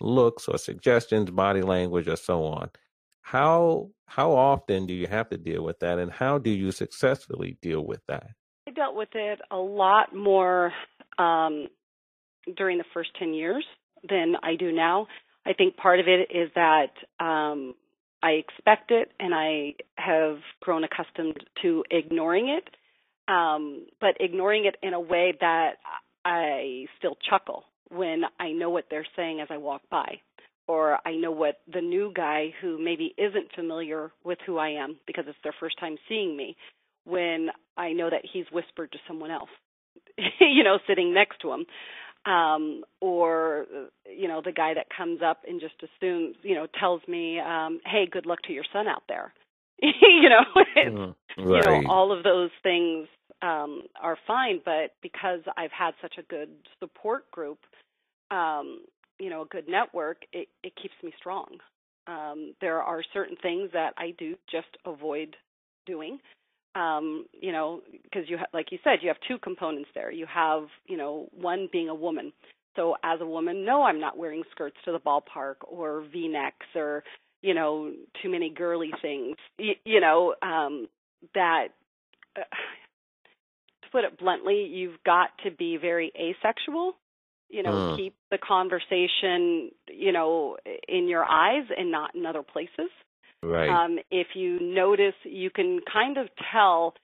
[0.00, 2.70] looks or suggestions, body language, or so on.
[3.22, 7.58] How how often do you have to deal with that, and how do you successfully
[7.60, 8.30] deal with that?
[8.66, 10.72] I dealt with it a lot more
[11.18, 11.66] um,
[12.56, 13.64] during the first ten years
[14.08, 15.06] than I do now.
[15.48, 17.74] I think part of it is that um,
[18.22, 22.68] I expect it and I have grown accustomed to ignoring it,
[23.32, 25.76] um, but ignoring it in a way that
[26.24, 30.20] I still chuckle when I know what they're saying as I walk by.
[30.66, 34.98] Or I know what the new guy who maybe isn't familiar with who I am
[35.06, 36.58] because it's their first time seeing me,
[37.06, 39.48] when I know that he's whispered to someone else,
[40.40, 41.64] you know, sitting next to him
[42.26, 43.66] um, or
[44.06, 47.80] you know the guy that comes up and just assumes you know tells me um,
[47.86, 49.32] hey good luck to your son out there.
[49.80, 50.44] You know
[50.76, 51.46] mm, right.
[51.46, 53.06] you know all of those things
[53.42, 56.48] um, are fine but because I've had such a good
[56.80, 57.58] support group
[58.32, 58.80] um,
[59.20, 61.58] you know a good network it, it keeps me strong.
[62.08, 65.36] Um, there are certain things that I do just avoid
[65.86, 66.18] doing
[66.78, 70.12] um, you know, because you ha- like you said, you have two components there.
[70.12, 72.32] You have, you know, one being a woman.
[72.76, 77.02] So as a woman, no, I'm not wearing skirts to the ballpark or V-necks or,
[77.42, 79.36] you know, too many girly things.
[79.58, 80.88] Y- you know, um,
[81.34, 81.68] that.
[82.36, 82.42] Uh,
[83.82, 86.94] to put it bluntly, you've got to be very asexual.
[87.48, 87.96] You know, mm.
[87.96, 92.90] keep the conversation, you know, in your eyes and not in other places.
[93.42, 93.68] Right.
[93.68, 96.94] Um, if you notice, you can kind of tell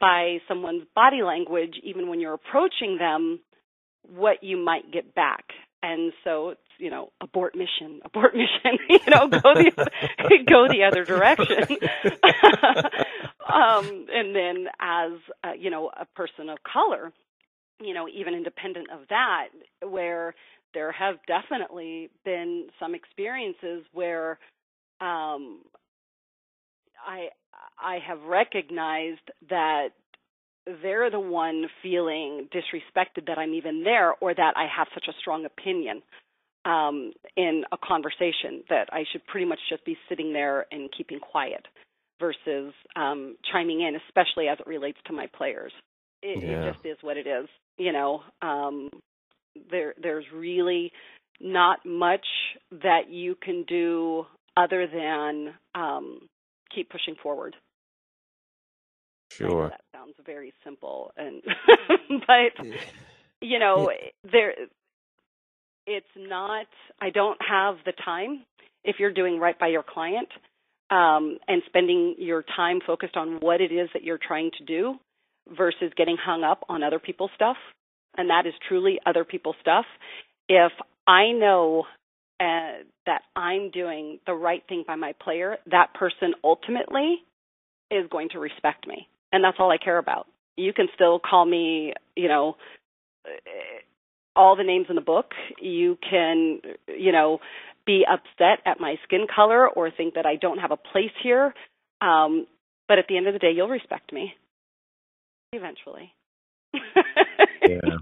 [0.00, 3.40] by someone's body language, even when you're approaching them,
[4.02, 5.44] what you might get back.
[5.82, 9.90] And so it's, you know, abort mission, abort mission, you know, go the,
[10.48, 11.78] go the other direction.
[13.52, 15.12] um, and then as,
[15.44, 17.12] uh, you know, a person of color,
[17.80, 19.48] you know, even independent of that,
[19.86, 20.34] where
[20.74, 24.38] there have definitely been some experiences where
[25.00, 25.60] um,
[27.06, 27.28] I
[27.80, 29.88] I have recognized that
[30.82, 35.18] they're the one feeling disrespected that I'm even there or that I have such a
[35.20, 36.02] strong opinion
[36.64, 41.20] um, in a conversation that I should pretty much just be sitting there and keeping
[41.20, 41.64] quiet
[42.20, 45.72] versus um, chiming in, especially as it relates to my players.
[46.22, 46.64] It, yeah.
[46.64, 47.48] it just is what it is.
[47.78, 48.90] You know, um,
[49.70, 50.92] there there's really
[51.40, 52.26] not much
[52.82, 54.26] that you can do
[54.58, 56.28] other than um,
[56.74, 57.54] keep pushing forward.
[59.30, 59.68] Sure.
[59.68, 61.42] That sounds very simple, and
[62.26, 62.66] but
[63.40, 63.90] you know
[64.30, 64.54] there
[65.86, 66.66] it's not.
[67.00, 68.44] I don't have the time
[68.84, 70.28] if you're doing right by your client
[70.90, 74.94] um, and spending your time focused on what it is that you're trying to do
[75.56, 77.56] versus getting hung up on other people's stuff.
[78.16, 79.84] And that is truly other people's stuff.
[80.48, 80.72] If
[81.06, 81.84] I know
[82.40, 87.16] uh, that I'm doing the right thing by my player, that person ultimately
[87.90, 89.08] is going to respect me.
[89.32, 90.26] And that's all I care about.
[90.56, 92.56] You can still call me, you know,
[94.36, 95.32] all the names in the book.
[95.58, 97.40] You can, you know,
[97.86, 101.54] be upset at my skin color or think that I don't have a place here.
[102.02, 102.46] Um,
[102.88, 104.34] but at the end of the day, you'll respect me
[105.54, 106.12] eventually.
[107.66, 107.96] yeah.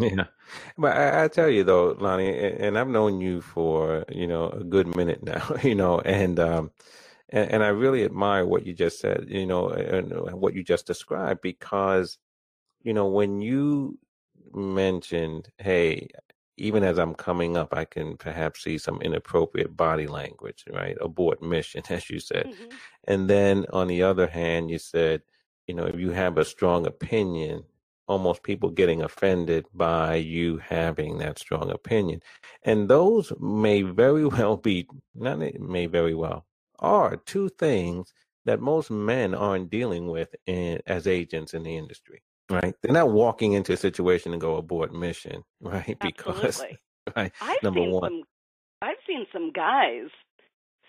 [0.16, 0.24] Yeah,
[0.78, 4.64] but I, I, tell you though, Lonnie, and I've known you for you know a
[4.64, 6.70] good minute now, you know, and um,
[7.30, 10.86] and, and I really admire what you just said, you know, and what you just
[10.86, 12.18] described because,
[12.82, 13.98] you know, when you
[14.52, 16.08] mentioned, hey,
[16.56, 20.96] even as I'm coming up, I can perhaps see some inappropriate body language, right?
[21.00, 22.46] Abort mission, as you said.
[22.46, 22.76] Mm-hmm.
[23.04, 25.22] And then on the other hand, you said,
[25.66, 27.64] you know, if you have a strong opinion,
[28.10, 32.20] almost people getting offended by you having that strong opinion.
[32.64, 36.44] And those may very well be, not may very well,
[36.78, 38.12] are two things
[38.46, 42.74] that most men aren't dealing with in, as agents in the industry right?
[42.82, 45.96] They're not walking into a situation and go abort mission, right?
[46.00, 46.60] Because
[47.16, 48.22] right, I've number seen one, some,
[48.82, 50.10] I've seen some guys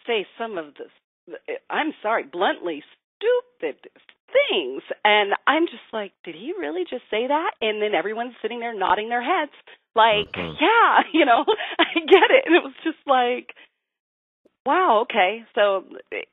[0.07, 2.83] say some of the, eh, I'm sorry, bluntly
[3.21, 3.75] stupid
[4.31, 7.51] things, and I'm just like, did he really just say that?
[7.61, 9.51] And then everyone's sitting there nodding their heads,
[9.95, 10.57] like, mm-hmm.
[10.59, 11.45] yeah, you know,
[11.79, 13.53] I get it, and it was just like.
[14.63, 15.07] Wow.
[15.09, 15.43] Okay.
[15.55, 15.85] So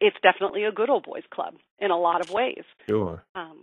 [0.02, 2.62] it's definitely a good old boys club in a lot of ways.
[2.86, 3.24] Sure.
[3.34, 3.60] Um,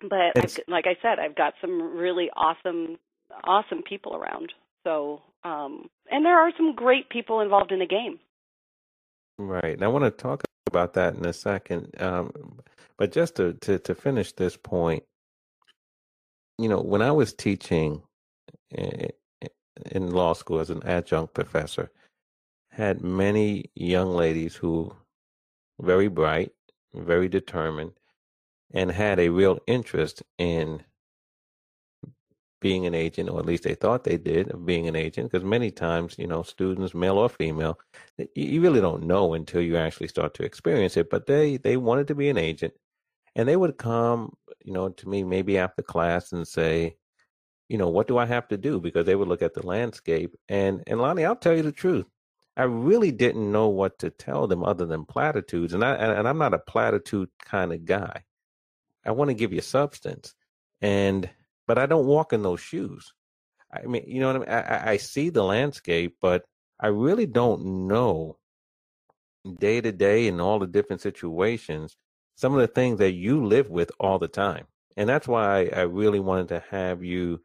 [0.00, 2.98] but I've, like I said, I've got some really awesome,
[3.42, 4.52] awesome people around.
[4.84, 8.20] So, um, and there are some great people involved in the game.
[9.38, 9.74] Right.
[9.74, 11.94] And I want to talk about that in a second.
[12.00, 12.60] Um,
[13.00, 15.04] but just to, to, to finish this point,
[16.58, 18.02] you know, when I was teaching
[18.76, 19.08] eh, eh,
[19.42, 19.48] eh,
[19.90, 21.90] in law school as an adjunct professor,
[22.68, 24.94] had many young ladies who
[25.80, 26.52] very bright,
[26.92, 27.92] very determined,
[28.74, 30.84] and had a real interest in
[32.60, 35.32] being an agent, or at least they thought they did, of being an agent.
[35.32, 37.78] Because many times, you know, students, male or female,
[38.34, 41.08] you really don't know until you actually start to experience it.
[41.08, 42.74] But they they wanted to be an agent,
[43.40, 46.94] and they would come, you know, to me maybe after class and say,
[47.70, 48.78] you know, what do I have to do?
[48.78, 52.04] Because they would look at the landscape, and and Lonnie, I'll tell you the truth.
[52.54, 56.36] I really didn't know what to tell them other than platitudes, and I and I'm
[56.36, 58.24] not a platitude kind of guy.
[59.06, 60.34] I want to give you substance,
[60.82, 61.30] and
[61.66, 63.14] but I don't walk in those shoes.
[63.72, 64.48] I mean, you know what I mean?
[64.50, 66.44] I, I see the landscape, but
[66.78, 68.36] I really don't know
[69.58, 71.96] day to day in all the different situations
[72.36, 74.66] some of the things that you live with all the time.
[74.96, 77.42] And that's why I really wanted to have you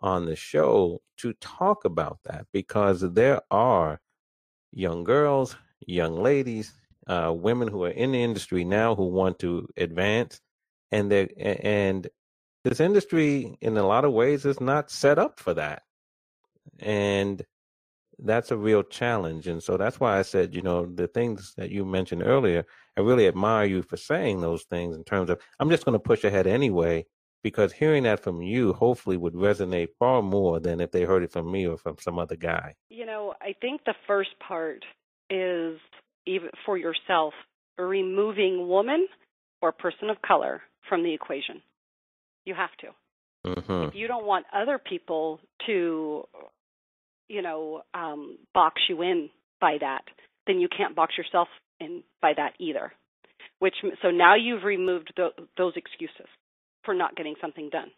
[0.00, 4.00] on the show to talk about that because there are
[4.72, 6.72] young girls, young ladies,
[7.08, 10.40] uh, women who are in the industry now who want to advance
[10.92, 12.08] and they and
[12.64, 15.82] this industry in a lot of ways is not set up for that
[16.80, 17.44] and
[18.20, 21.70] that's a real challenge and so that's why i said you know the things that
[21.70, 22.64] you mentioned earlier
[22.96, 25.98] i really admire you for saying those things in terms of i'm just going to
[25.98, 27.04] push ahead anyway
[27.44, 31.32] because hearing that from you hopefully would resonate far more than if they heard it
[31.32, 34.84] from me or from some other guy you know i think the first part
[35.30, 35.78] is
[36.26, 37.32] even for yourself
[37.78, 39.06] removing woman
[39.62, 41.62] or person of color from the equation.
[42.44, 43.50] You have to.
[43.50, 43.88] Mm-hmm.
[43.88, 46.24] If you don't want other people to,
[47.28, 50.02] you know, um, box you in by that,
[50.46, 51.48] then you can't box yourself
[51.80, 52.92] in by that either.
[53.58, 56.26] Which so now you've removed the, those excuses
[56.84, 57.90] for not getting something done,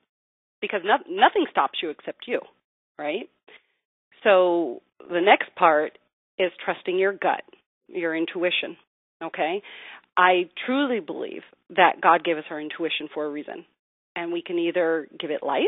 [0.61, 2.41] because no, nothing stops you except you,
[2.99, 3.29] right?
[4.25, 5.99] So the next part
[6.39, 7.43] is trusting your gut,
[7.89, 8.77] your intuition.
[9.23, 9.63] Okay,
[10.17, 11.43] I truly believe
[11.77, 13.65] that God gave us our intuition for a reason.
[14.17, 15.63] And we can either give it life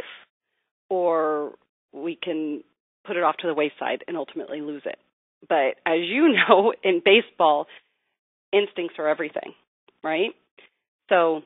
[0.90, 1.52] or
[1.92, 2.64] we can
[3.04, 4.98] put it off to the wayside and ultimately lose it.
[5.48, 7.66] But as you know, in baseball,
[8.52, 9.54] instincts are everything,
[10.02, 10.30] right?
[11.08, 11.42] So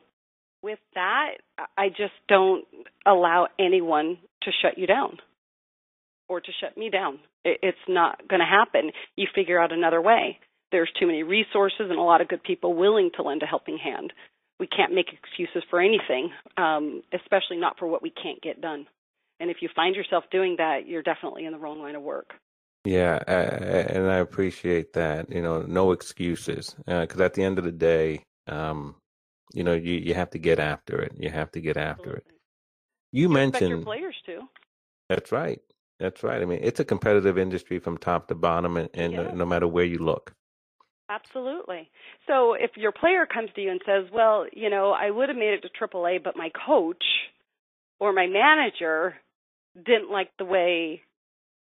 [0.61, 1.31] with that,
[1.77, 2.65] I just don't
[3.05, 5.17] allow anyone to shut you down
[6.29, 7.19] or to shut me down.
[7.45, 8.91] It's not going to happen.
[9.15, 10.39] You figure out another way.
[10.71, 13.77] There's too many resources and a lot of good people willing to lend a helping
[13.77, 14.11] hand.
[14.59, 18.87] We can't make excuses for anything, um, especially not for what we can't get done.
[19.39, 22.33] And if you find yourself doing that, you're definitely in the wrong line of work.
[22.85, 25.29] Yeah, and I appreciate that.
[25.29, 26.75] You know, no excuses.
[26.85, 28.95] Because uh, at the end of the day, um,
[29.53, 31.13] you know, you you have to get after it.
[31.17, 32.21] You have to get after Absolutely.
[32.27, 32.39] it.
[33.11, 34.41] You, you mentioned your players too.
[35.09, 35.59] That's right.
[35.99, 36.41] That's right.
[36.41, 39.31] I mean, it's a competitive industry from top to bottom, and, and yeah.
[39.33, 40.33] no matter where you look.
[41.09, 41.89] Absolutely.
[42.27, 45.37] So if your player comes to you and says, "Well, you know, I would have
[45.37, 47.03] made it to AAA, but my coach
[47.99, 49.15] or my manager
[49.85, 51.01] didn't like the way,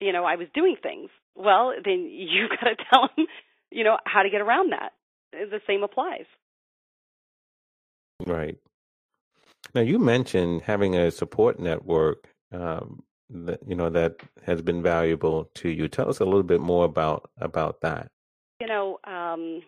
[0.00, 3.26] you know, I was doing things," well, then you've got to tell them,
[3.70, 4.92] you know, how to get around that.
[5.32, 6.24] The same applies.
[8.26, 8.56] Right.
[9.74, 15.50] Now you mentioned having a support network um, that you know that has been valuable
[15.56, 15.88] to you.
[15.88, 18.08] Tell us a little bit more about about that.
[18.60, 19.62] You know, um,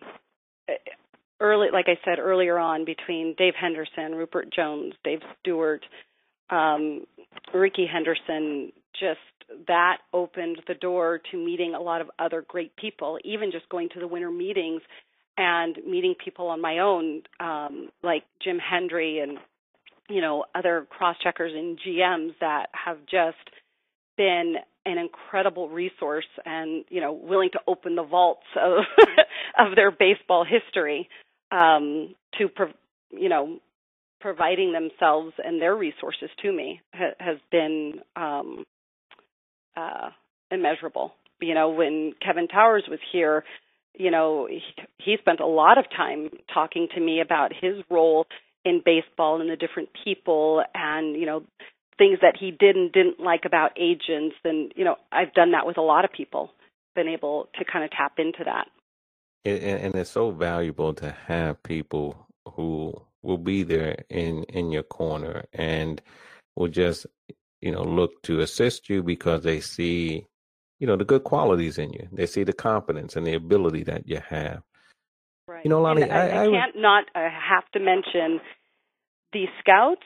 [1.39, 5.85] early, like I said earlier on, between Dave Henderson, Ruppert Jones, Dave Stewart,
[6.49, 7.05] um,
[7.53, 9.19] Rickey Henderson, just
[9.67, 13.17] that opened the door to meeting a lot of other great people.
[13.23, 14.81] Even just going to the winter meetings
[15.37, 19.37] and meeting people on my own, um, like Jim Hendry and
[20.09, 23.37] you know other cross checkers and GMs that have just
[24.17, 28.83] been an incredible resource and you know willing to open the vaults of
[29.57, 31.09] of their baseball history
[31.51, 32.49] um, to
[33.11, 33.59] you know
[34.19, 38.65] providing themselves and their resources to me ha- has been um,
[39.75, 40.09] uh,
[40.51, 41.13] immeasurable.
[41.41, 43.43] You know, when Kevin Towers was here,
[43.97, 44.61] you know, he,
[44.97, 48.27] he spent a lot of time talking to me about his role
[48.65, 51.43] in baseball and the different people and, you know,
[51.97, 54.35] things that he did and didn't like about agents.
[54.43, 56.51] And, you know, I've done that with a lot of people,
[56.95, 58.67] been able to kind of tap into that.
[59.45, 64.83] And, and it's so valuable to have people who will be there in, in your
[64.83, 66.01] corner and
[66.55, 67.05] will just,
[67.61, 70.25] you know, look to assist you because they see
[70.79, 72.07] you know the good qualities in you.
[72.11, 74.63] They see the confidence and the ability that you have.
[75.47, 75.63] Right.
[75.63, 76.81] You know, Lonnie, I, I, I, can't would...
[76.81, 78.39] not I have to mention
[79.33, 80.03] the scouts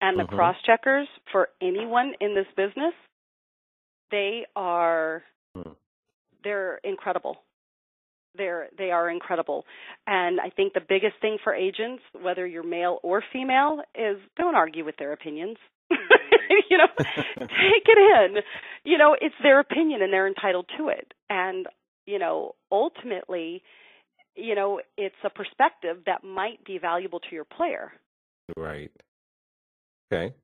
[0.00, 0.34] and the mm-hmm.
[0.34, 2.94] cross checkers for anyone in this business.
[4.10, 5.22] They are
[5.56, 5.74] mm.
[6.42, 7.36] they're incredible.
[8.36, 9.64] They're they are incredible.
[10.06, 14.54] And I think the biggest thing for agents, whether you're male or female, is don't
[14.54, 15.56] argue with their opinions.
[16.70, 16.86] you know,
[17.38, 18.42] take it in.
[18.84, 21.12] You know, it's their opinion and they're entitled to it.
[21.28, 21.66] And,
[22.06, 23.62] you know, ultimately,
[24.36, 27.92] you know, it's a perspective that might be valuable to your player.
[28.56, 28.90] Right.
[30.12, 30.34] Okay.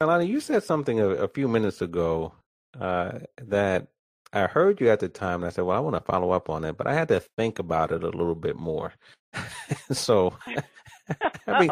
[0.00, 2.32] Alana, you said something a, a few minutes ago
[2.80, 3.88] uh, that
[4.34, 6.50] I heard you at the time, and I said, "Well, I want to follow up
[6.50, 8.92] on it," but I had to think about it a little bit more.
[9.92, 10.36] so,
[11.46, 11.70] having,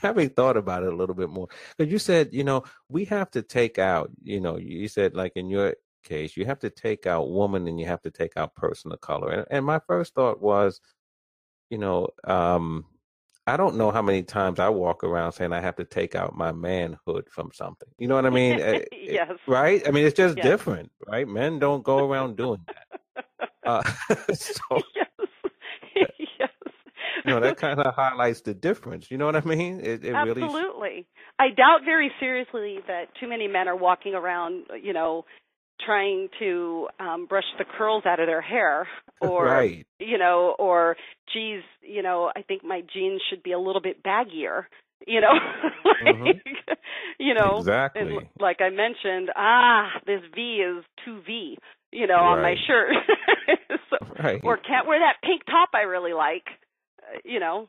[0.00, 3.30] having thought about it a little bit more, because you said, you know, we have
[3.32, 5.74] to take out, you know, you said like in your
[6.04, 9.00] case, you have to take out woman and you have to take out person of
[9.00, 9.30] color.
[9.30, 10.80] And, and my first thought was,
[11.70, 12.84] you know, um,
[13.46, 16.36] I don't know how many times I walk around saying I have to take out
[16.36, 17.88] my manhood from something.
[17.98, 18.58] You know what I mean?
[18.58, 19.32] Eh, yes.
[19.46, 19.86] right?
[19.86, 20.46] I mean, it's just yes.
[20.46, 21.28] different, right?
[21.28, 23.00] Men don't go around doing that.
[23.66, 23.82] Uh,
[24.34, 24.60] so,
[24.94, 25.06] yes.
[25.96, 26.50] yes.
[27.24, 29.10] You know, that kind of highlights the difference.
[29.10, 29.80] You know what I mean?
[29.80, 30.88] It, it really Absolutely.
[30.90, 31.06] Really...
[31.38, 35.24] I doubt very seriously that too many men are walking around, you know,
[35.84, 38.86] trying to um brush the curls out of their hair
[39.20, 39.86] or right.
[39.98, 40.96] you know or
[41.32, 44.64] geez you know i think my jeans should be a little bit baggier
[45.06, 45.32] you know
[45.84, 46.72] like, mm-hmm.
[47.18, 48.02] you know exactly.
[48.02, 51.58] and, like i mentioned ah this v is too v
[51.92, 52.36] you know right.
[52.36, 52.92] on my shirt.
[53.90, 54.40] So, right.
[54.42, 56.44] or can't wear that pink top i really like
[57.02, 57.68] uh, you know.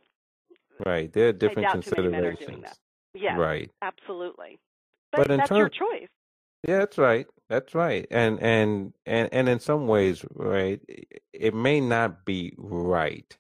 [0.85, 1.11] Right.
[1.11, 2.65] There are different considerations.
[3.13, 3.69] Yeah right.
[3.81, 4.57] absolutely.
[5.11, 6.09] But, but that's term- your choice
[6.68, 7.28] yeah, that's right.
[7.49, 8.07] That's right.
[8.09, 10.82] And and and and in some ways, right,
[11.34, 13.38] it may not be right,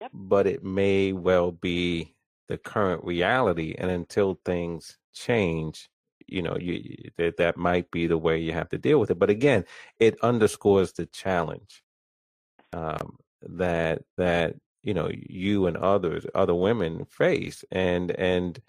[0.00, 0.10] yep.
[0.12, 2.14] but it may well be
[2.48, 3.74] the current reality.
[3.78, 5.88] And until things change,
[6.26, 9.18] you know, you that that might be the way you have to deal with it.
[9.18, 9.64] But again,
[9.98, 11.82] it underscores the challenge
[12.74, 18.60] um, that that you know you and others, other women face, and and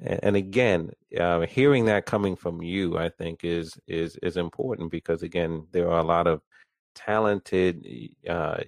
[0.00, 4.90] and, and again, uh, hearing that coming from you, I think is is is important
[4.90, 6.42] because again, there are a lot of
[6.94, 7.86] talented
[8.28, 8.58] uh,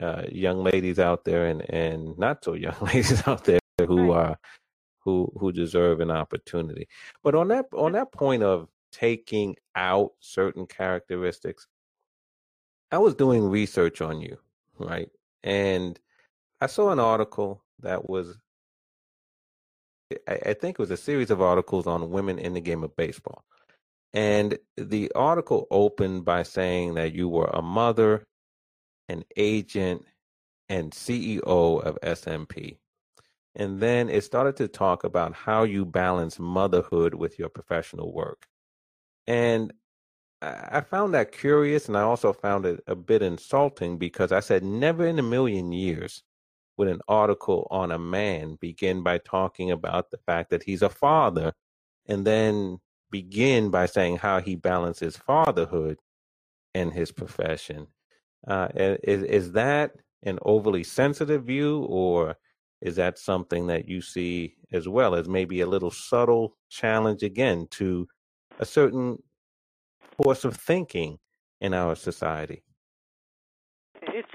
[0.00, 4.30] uh, young ladies out there, and and not so young ladies out there who right.
[4.30, 4.38] are
[5.00, 6.88] who who deserve an opportunity.
[7.22, 11.66] But on that on that point of taking out certain characteristics,
[12.90, 14.38] I was doing research on you,
[14.78, 15.08] right?
[15.42, 15.98] And
[16.60, 18.36] I saw an article that was
[20.28, 23.44] I, think it was a series of articles on women in the game of baseball.
[24.12, 28.26] And the article opened by saying that you were a mother,
[29.08, 30.04] an agent,
[30.68, 31.42] and CEO
[31.82, 32.78] of SMP.
[33.54, 38.46] And then it started to talk about how you balance motherhood with your professional work.
[39.26, 39.72] And
[40.40, 44.64] I found that curious and I also found it a bit insulting because I said,
[44.64, 46.22] never in a million years
[46.76, 50.88] would an article on a man begin by talking about the fact that he's a
[50.88, 51.52] father
[52.06, 52.78] and then
[53.10, 55.98] begin by saying how he balances fatherhood
[56.74, 57.86] and his profession.
[58.46, 59.92] Uh, is, is that
[60.24, 62.36] an overly sensitive view, or
[62.80, 67.66] is that something that you see as well as maybe a little subtle challenge again
[67.70, 68.08] to
[68.58, 69.22] a certain
[70.20, 71.18] course of thinking
[71.60, 72.62] in our society?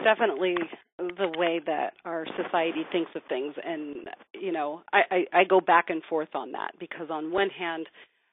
[0.07, 0.55] Definitely
[0.97, 5.59] the way that our society thinks of things, and you know, I, I, I go
[5.59, 7.87] back and forth on that because on one hand,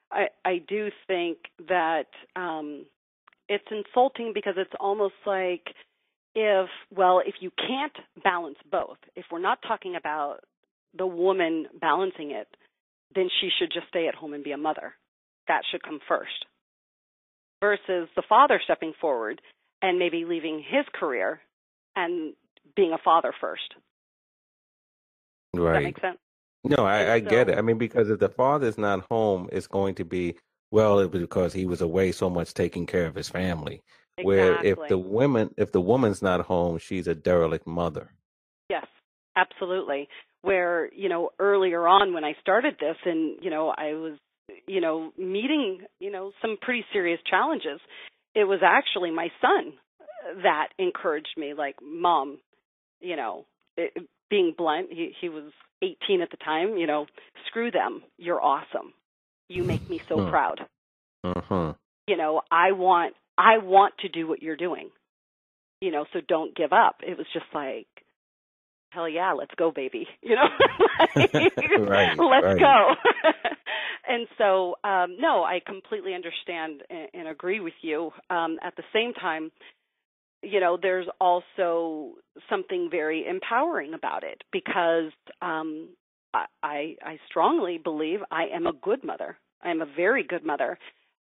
[0.09, 2.05] I, I do think that
[2.37, 2.85] um,
[3.49, 5.63] it's insulting because it's almost like
[6.33, 10.39] if well if you can't balance both if we're not talking about
[10.97, 12.47] the woman balancing it
[13.15, 14.93] then she should just stay at home and be a mother.
[15.47, 16.45] That should come first.
[17.61, 19.41] Versus the father stepping forward
[19.81, 21.39] and maybe leaving his career
[21.95, 22.33] and
[22.75, 23.73] being a father first
[25.53, 26.17] right Does that make sense
[26.63, 29.67] no i, I so, get it i mean because if the father's not home it's
[29.67, 30.35] going to be
[30.71, 33.81] well it was because he was away so much taking care of his family
[34.17, 34.37] Exactly.
[34.37, 38.13] Where if the woman if the woman's not home, she's a derelict mother.
[38.69, 38.85] Yes,
[39.35, 40.07] absolutely.
[40.41, 44.17] Where, you know, earlier on when I started this and, you know, I was,
[44.67, 47.81] you know, meeting, you know, some pretty serious challenges,
[48.35, 49.73] it was actually my son
[50.43, 52.39] that encouraged me like, "Mom,
[53.01, 53.45] you know,
[53.77, 53.93] it,
[54.29, 55.51] being blunt, he he was
[55.81, 57.05] 18 at the time, you know,
[57.47, 58.03] screw them.
[58.17, 58.93] You're awesome.
[59.49, 60.65] You make me so proud."
[61.23, 61.73] Uh-huh.
[62.07, 64.89] You know, I want I want to do what you're doing.
[65.81, 66.97] You know, so don't give up.
[67.05, 67.87] It was just like,
[68.95, 70.07] hell yeah, let's go, baby.
[70.23, 70.47] You know,
[71.15, 71.33] like,
[71.79, 72.59] right, let's right.
[72.59, 72.95] go.
[74.07, 78.11] and so, um, no, I completely understand and, and agree with you.
[78.29, 79.51] Um, at the same time,
[80.45, 82.13] you know, there's also
[82.49, 85.89] something very empowering about it because um,
[86.33, 89.37] I, I strongly believe I am a good mother.
[89.63, 90.77] I am a very good mother,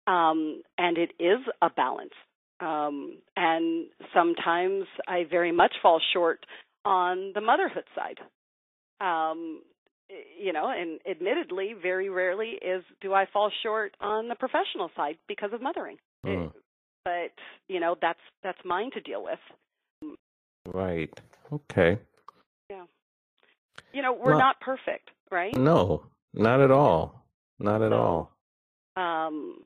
[0.07, 2.13] um, and it is a balance.
[2.61, 6.45] Um, and sometimes I very much fall short
[6.85, 8.19] on the motherhood side.
[9.01, 9.63] Um,
[10.39, 15.17] you know, and admittedly, very rarely is do I fall short on the professional side
[15.27, 15.97] because of mothering.
[16.25, 16.53] Mm.
[17.05, 17.33] But
[17.69, 20.17] you know, that's that's mine to deal with.
[20.67, 21.11] Right.
[21.53, 21.99] Okay.
[22.71, 22.85] Yeah.
[23.93, 25.55] You know, we're not, not perfect, right?
[25.57, 27.25] No, not at all.
[27.59, 28.33] Not at all.
[28.97, 29.65] Um,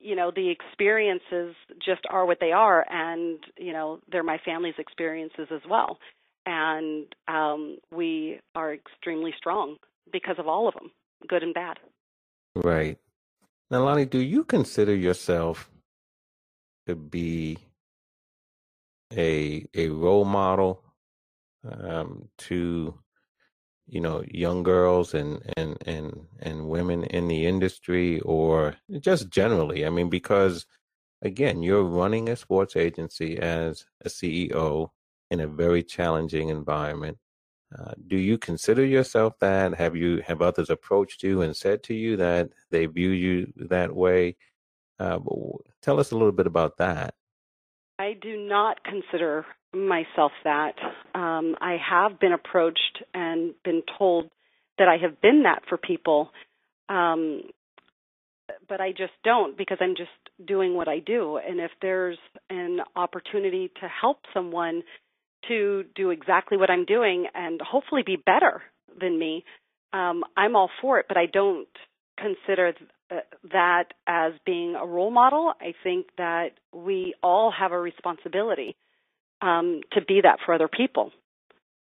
[0.00, 1.54] you know the experiences
[1.84, 5.98] just are what they are and you know they're my family's experiences as well
[6.46, 9.76] and um we are extremely strong
[10.12, 10.90] because of all of them
[11.28, 11.78] good and bad
[12.56, 12.98] right
[13.70, 15.70] now lonnie do you consider yourself
[16.90, 17.56] to be
[19.16, 20.82] a a role model
[21.64, 22.94] um to
[23.86, 29.86] you know young girls and and and and women in the industry or just generally.
[29.86, 30.66] I mean because
[31.22, 34.90] again you're running a sports agency as a ceo
[35.30, 37.18] in a very challenging environment.
[37.76, 39.74] Uh, do you consider yourself that?
[39.74, 43.94] Have you have others approached you and said to you that they view you that
[43.94, 44.36] way
[45.00, 45.18] uh,
[45.82, 47.14] tell us a little bit about that
[48.00, 49.44] I do not consider
[49.74, 50.72] myself that.
[51.14, 54.30] Um, I have been approached and been told
[54.78, 56.30] that I have been that for people,
[56.88, 57.42] um,
[58.70, 60.10] but I just don't because I'm just
[60.48, 61.36] doing what I do.
[61.36, 62.16] And if there's
[62.48, 64.82] an opportunity to help someone
[65.48, 68.62] to do exactly what I'm doing and hopefully be better
[68.98, 69.44] than me,
[69.92, 71.04] um, I'm all for it.
[71.06, 71.68] But I don't
[72.18, 72.72] consider
[73.52, 75.52] that as being a role model.
[75.60, 78.76] I think that we all have a responsibility
[79.42, 81.12] um, to be that for other people.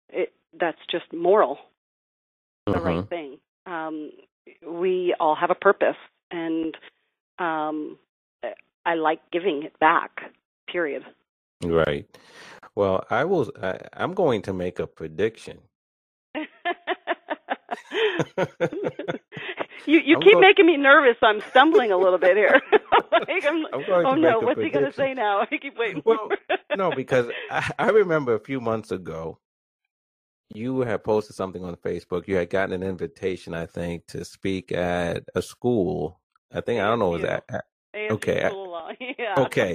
[0.08, 1.58] It, that's just moral,
[2.66, 2.82] the uh-huh.
[2.82, 3.38] right thing.
[3.66, 4.12] Um,
[4.66, 5.96] we all have a purpose,
[6.30, 6.76] and
[7.38, 7.98] um,
[8.84, 10.32] I like giving it back.
[10.70, 11.04] Period.
[11.64, 12.06] Right.
[12.74, 13.50] Well, I will.
[13.62, 15.58] I, I'm going to make a prediction.
[19.84, 20.40] you you I'm keep going...
[20.40, 21.16] making me nervous.
[21.22, 22.60] I'm stumbling a little bit here.
[23.12, 25.40] like oh no, what's he going to say now?
[25.50, 26.02] I keep waiting.
[26.04, 26.28] Well,
[26.76, 29.38] no, because I, I remember a few months ago,
[30.54, 32.28] you had posted something on Facebook.
[32.28, 36.20] You had gotten an invitation, I think, to speak at a school.
[36.52, 37.44] I think I don't know was that
[37.94, 38.50] okay.
[39.18, 39.34] yeah.
[39.38, 39.74] Okay,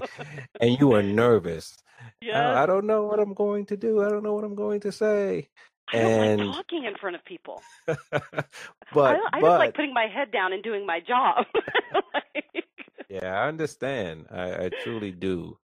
[0.60, 1.78] and you were nervous.
[2.22, 2.54] Yeah.
[2.54, 4.04] I, I, don't know what I'm going to do.
[4.04, 5.50] I don't know what I'm going to say.
[5.94, 6.38] I and...
[6.40, 7.62] don't like talking in front of people.
[7.86, 11.46] but I, I but, just like putting my head down and doing my job.
[12.14, 12.66] like...
[13.10, 14.28] Yeah, I understand.
[14.32, 15.58] I, I truly do.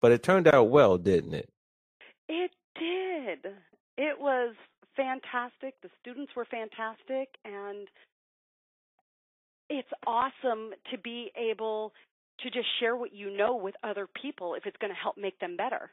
[0.00, 1.48] But it turned out well, didn't it?
[2.28, 3.52] It did.
[3.96, 4.54] It was
[4.96, 5.74] fantastic.
[5.82, 7.88] The students were fantastic, and
[9.70, 11.92] it's awesome to be able
[12.40, 15.38] to just share what you know with other people if it's going to help make
[15.40, 15.90] them better.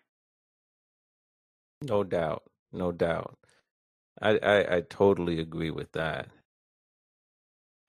[1.82, 2.44] No doubt.
[2.72, 3.38] No doubt.
[4.22, 6.30] I, I, I totally agree with that.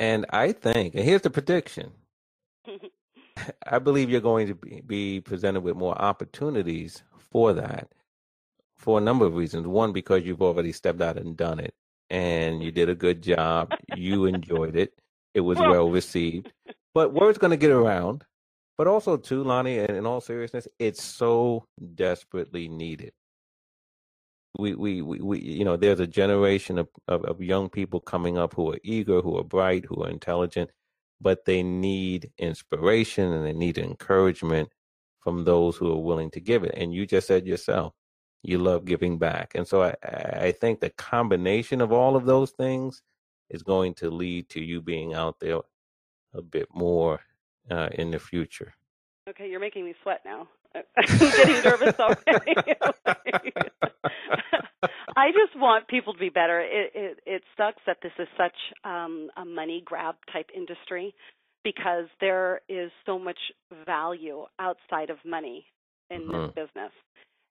[0.01, 1.93] And I think, and here's the prediction
[3.71, 7.89] I believe you're going to be, be presented with more opportunities for that
[8.77, 9.67] for a number of reasons.
[9.67, 11.75] One, because you've already stepped out and done it,
[12.11, 13.73] and you did a good job.
[13.97, 14.93] you enjoyed it.
[15.35, 16.53] It was well received.
[16.95, 18.25] But word's going to get around.
[18.79, 21.65] But also, too, Lonnie, and in all seriousness, it's so
[21.95, 23.13] desperately needed.
[24.59, 28.39] We, we, we, we, you know, there's a generation of, of, of young people coming
[28.39, 30.71] up who are eager, who are bright, who are intelligent,
[31.21, 34.71] but they need inspiration and they need encouragement
[35.21, 36.75] from those who are willing to give it.
[36.77, 37.93] And you just said yourself,
[38.43, 39.53] you love giving back.
[39.55, 43.03] And so I, I think the combination of all of those things
[43.51, 45.61] is going to lead to you being out there
[46.35, 47.21] a bit more
[47.71, 48.75] uh, in the future.
[49.29, 50.49] Okay, you're making me sweat now.
[50.97, 52.55] I'm getting nervous already.
[55.17, 56.61] I just want people to be better.
[56.61, 58.55] It, it it sucks that this is such
[58.85, 61.15] um, a money grab type industry
[61.65, 63.39] because there is so much
[63.87, 65.65] value outside of money
[66.11, 66.33] in mm-hmm.
[66.33, 66.93] this business.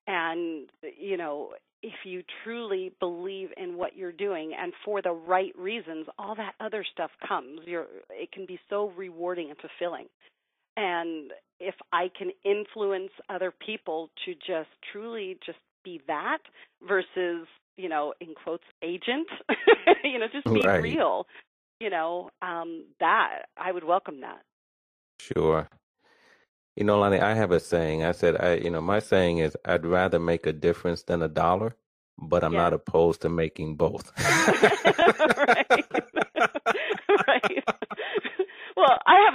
[0.07, 5.53] And you know, if you truly believe in what you're doing and for the right
[5.57, 7.61] reasons, all that other stuff comes.
[7.65, 10.05] You're it can be so rewarding and fulfilling.
[10.77, 16.39] And if I can influence other people to just truly just be that
[16.85, 19.27] versus, you know, in quotes, agent,
[20.03, 20.83] you know, just be right.
[20.83, 21.25] real,
[21.79, 24.41] you know, um, that I would welcome that.
[25.19, 25.69] Sure.
[26.75, 28.03] You know, Lonnie, I have a saying.
[28.03, 31.29] I said, I, you know, my saying is, I'd rather make a difference than a
[31.29, 31.77] dollar,
[32.17, 32.63] but I'm yeah.
[32.63, 34.11] not opposed to making both.
[35.37, 35.85] right.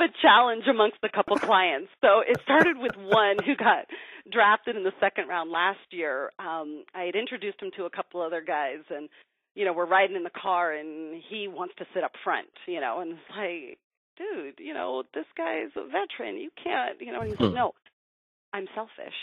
[0.00, 1.90] A challenge amongst a couple clients.
[2.00, 3.84] So it started with one who got
[4.32, 6.30] drafted in the second round last year.
[6.38, 9.10] Um, I had introduced him to a couple other guys, and
[9.54, 12.80] you know, we're riding in the car, and he wants to sit up front, you
[12.80, 13.78] know, and it's like,
[14.16, 16.36] dude, you know, this guy's a veteran.
[16.38, 17.20] You can't, you know.
[17.20, 17.56] And he's like, hmm.
[17.56, 17.72] no,
[18.52, 19.18] I'm selfish.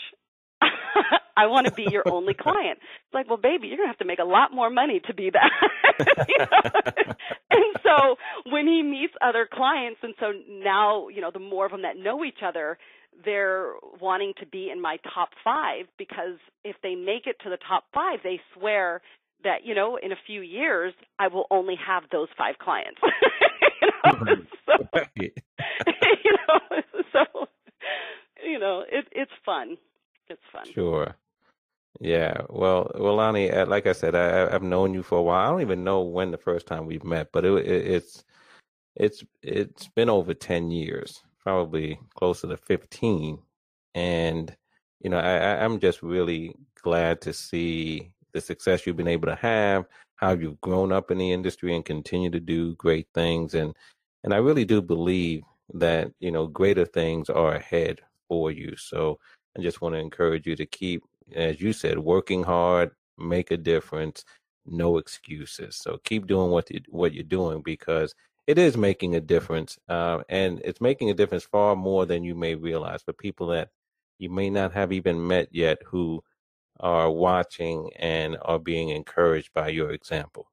[1.36, 2.78] I want to be your only client.
[2.80, 5.30] It's like, well, baby, you're gonna have to make a lot more money to be
[5.30, 5.50] that.
[6.28, 6.92] you know?
[7.50, 8.16] and so
[8.50, 11.96] when he meets other clients, and so now, you know, the more of them that
[11.96, 12.78] know each other,
[13.24, 17.58] they're wanting to be in my top five because if they make it to the
[17.68, 19.00] top five, they swear
[19.44, 23.00] that you know in a few years I will only have those five clients.
[23.82, 24.42] you know, mm-hmm.
[24.66, 25.08] so,
[26.24, 26.82] you know,
[27.12, 27.48] so
[28.44, 29.76] you know, it, it's fun.
[30.30, 30.64] It's fun.
[30.72, 31.14] Sure.
[32.00, 35.46] Yeah, well, well, Lonnie, uh, like I said, I, I've known you for a while.
[35.46, 38.24] I don't even know when the first time we've met, but it, it, it's
[38.96, 43.38] it's it's been over ten years, probably closer to fifteen,
[43.94, 44.56] and
[45.00, 49.36] you know, I, I'm just really glad to see the success you've been able to
[49.36, 53.74] have, how you've grown up in the industry and continue to do great things, and
[54.24, 55.42] and I really do believe
[55.74, 58.76] that you know greater things are ahead for you.
[58.76, 59.18] So
[59.58, 61.02] I just want to encourage you to keep
[61.34, 64.24] as you said, working hard, make a difference,
[64.66, 65.76] no excuses.
[65.76, 68.14] So keep doing what you, what you're doing because
[68.46, 72.34] it is making a difference, uh, and it's making a difference far more than you
[72.34, 73.70] may realize for people that
[74.18, 76.22] you may not have even met yet who
[76.80, 80.50] are watching and are being encouraged by your example.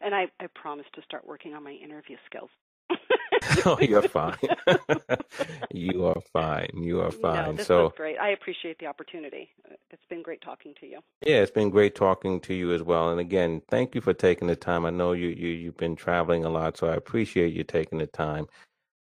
[0.00, 2.50] And I, I promise to start working on my interview skills.
[3.66, 4.36] oh, you're fine.
[5.70, 6.70] you are fine.
[6.74, 7.46] You are fine.
[7.46, 8.18] No, this so was great.
[8.18, 9.50] I appreciate the opportunity.
[9.90, 11.00] It's been great talking to you.
[11.24, 13.10] Yeah, it's been great talking to you as well.
[13.10, 14.84] And again, thank you for taking the time.
[14.86, 18.06] I know you you you've been traveling a lot, so I appreciate you taking the
[18.06, 18.46] time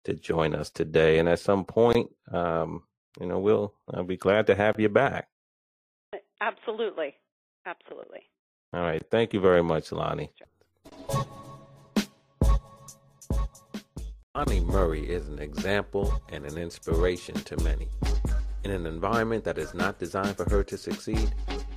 [0.06, 1.20] to join us today.
[1.20, 2.84] And at some point, um,
[3.20, 5.28] you know, we'll I'll be glad to have you back.
[6.42, 7.16] Absolutely,
[7.66, 8.22] absolutely.
[8.74, 9.04] All right.
[9.10, 10.32] Thank you very much, Lonnie.
[14.40, 17.90] Lonnie Murray is an example and an inspiration to many.
[18.64, 21.36] In an environment that is not designed for her to succeed,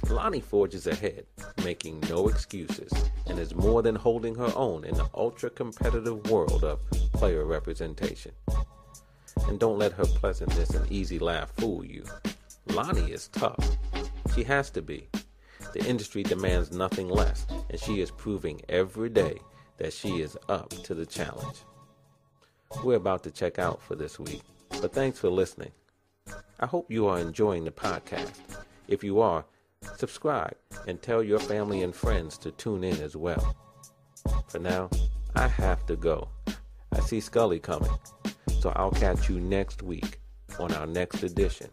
[0.08, 1.26] Lonnie forges ahead,
[1.64, 2.92] making no excuses,
[3.26, 8.30] and is more than holding her own in the ultra competitive world of player representation.
[9.48, 12.04] And don't let her pleasantness and easy laugh fool you.
[12.68, 13.76] Lonnie is tough.
[14.36, 15.08] She has to be.
[15.72, 19.38] The industry demands nothing less, and she is proving every day
[19.78, 21.64] that she is up to the challenge.
[22.84, 24.42] We're about to check out for this week,
[24.80, 25.70] but thanks for listening.
[26.58, 28.32] I hope you are enjoying the podcast.
[28.88, 29.44] If you are,
[29.96, 30.56] subscribe
[30.86, 33.56] and tell your family and friends to tune in as well.
[34.48, 34.90] For now,
[35.34, 36.28] I have to go.
[36.92, 37.90] I see Scully coming,
[38.60, 40.20] so I'll catch you next week
[40.58, 41.70] on our next edition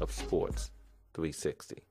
[0.00, 0.70] of Sports
[1.14, 1.82] 360.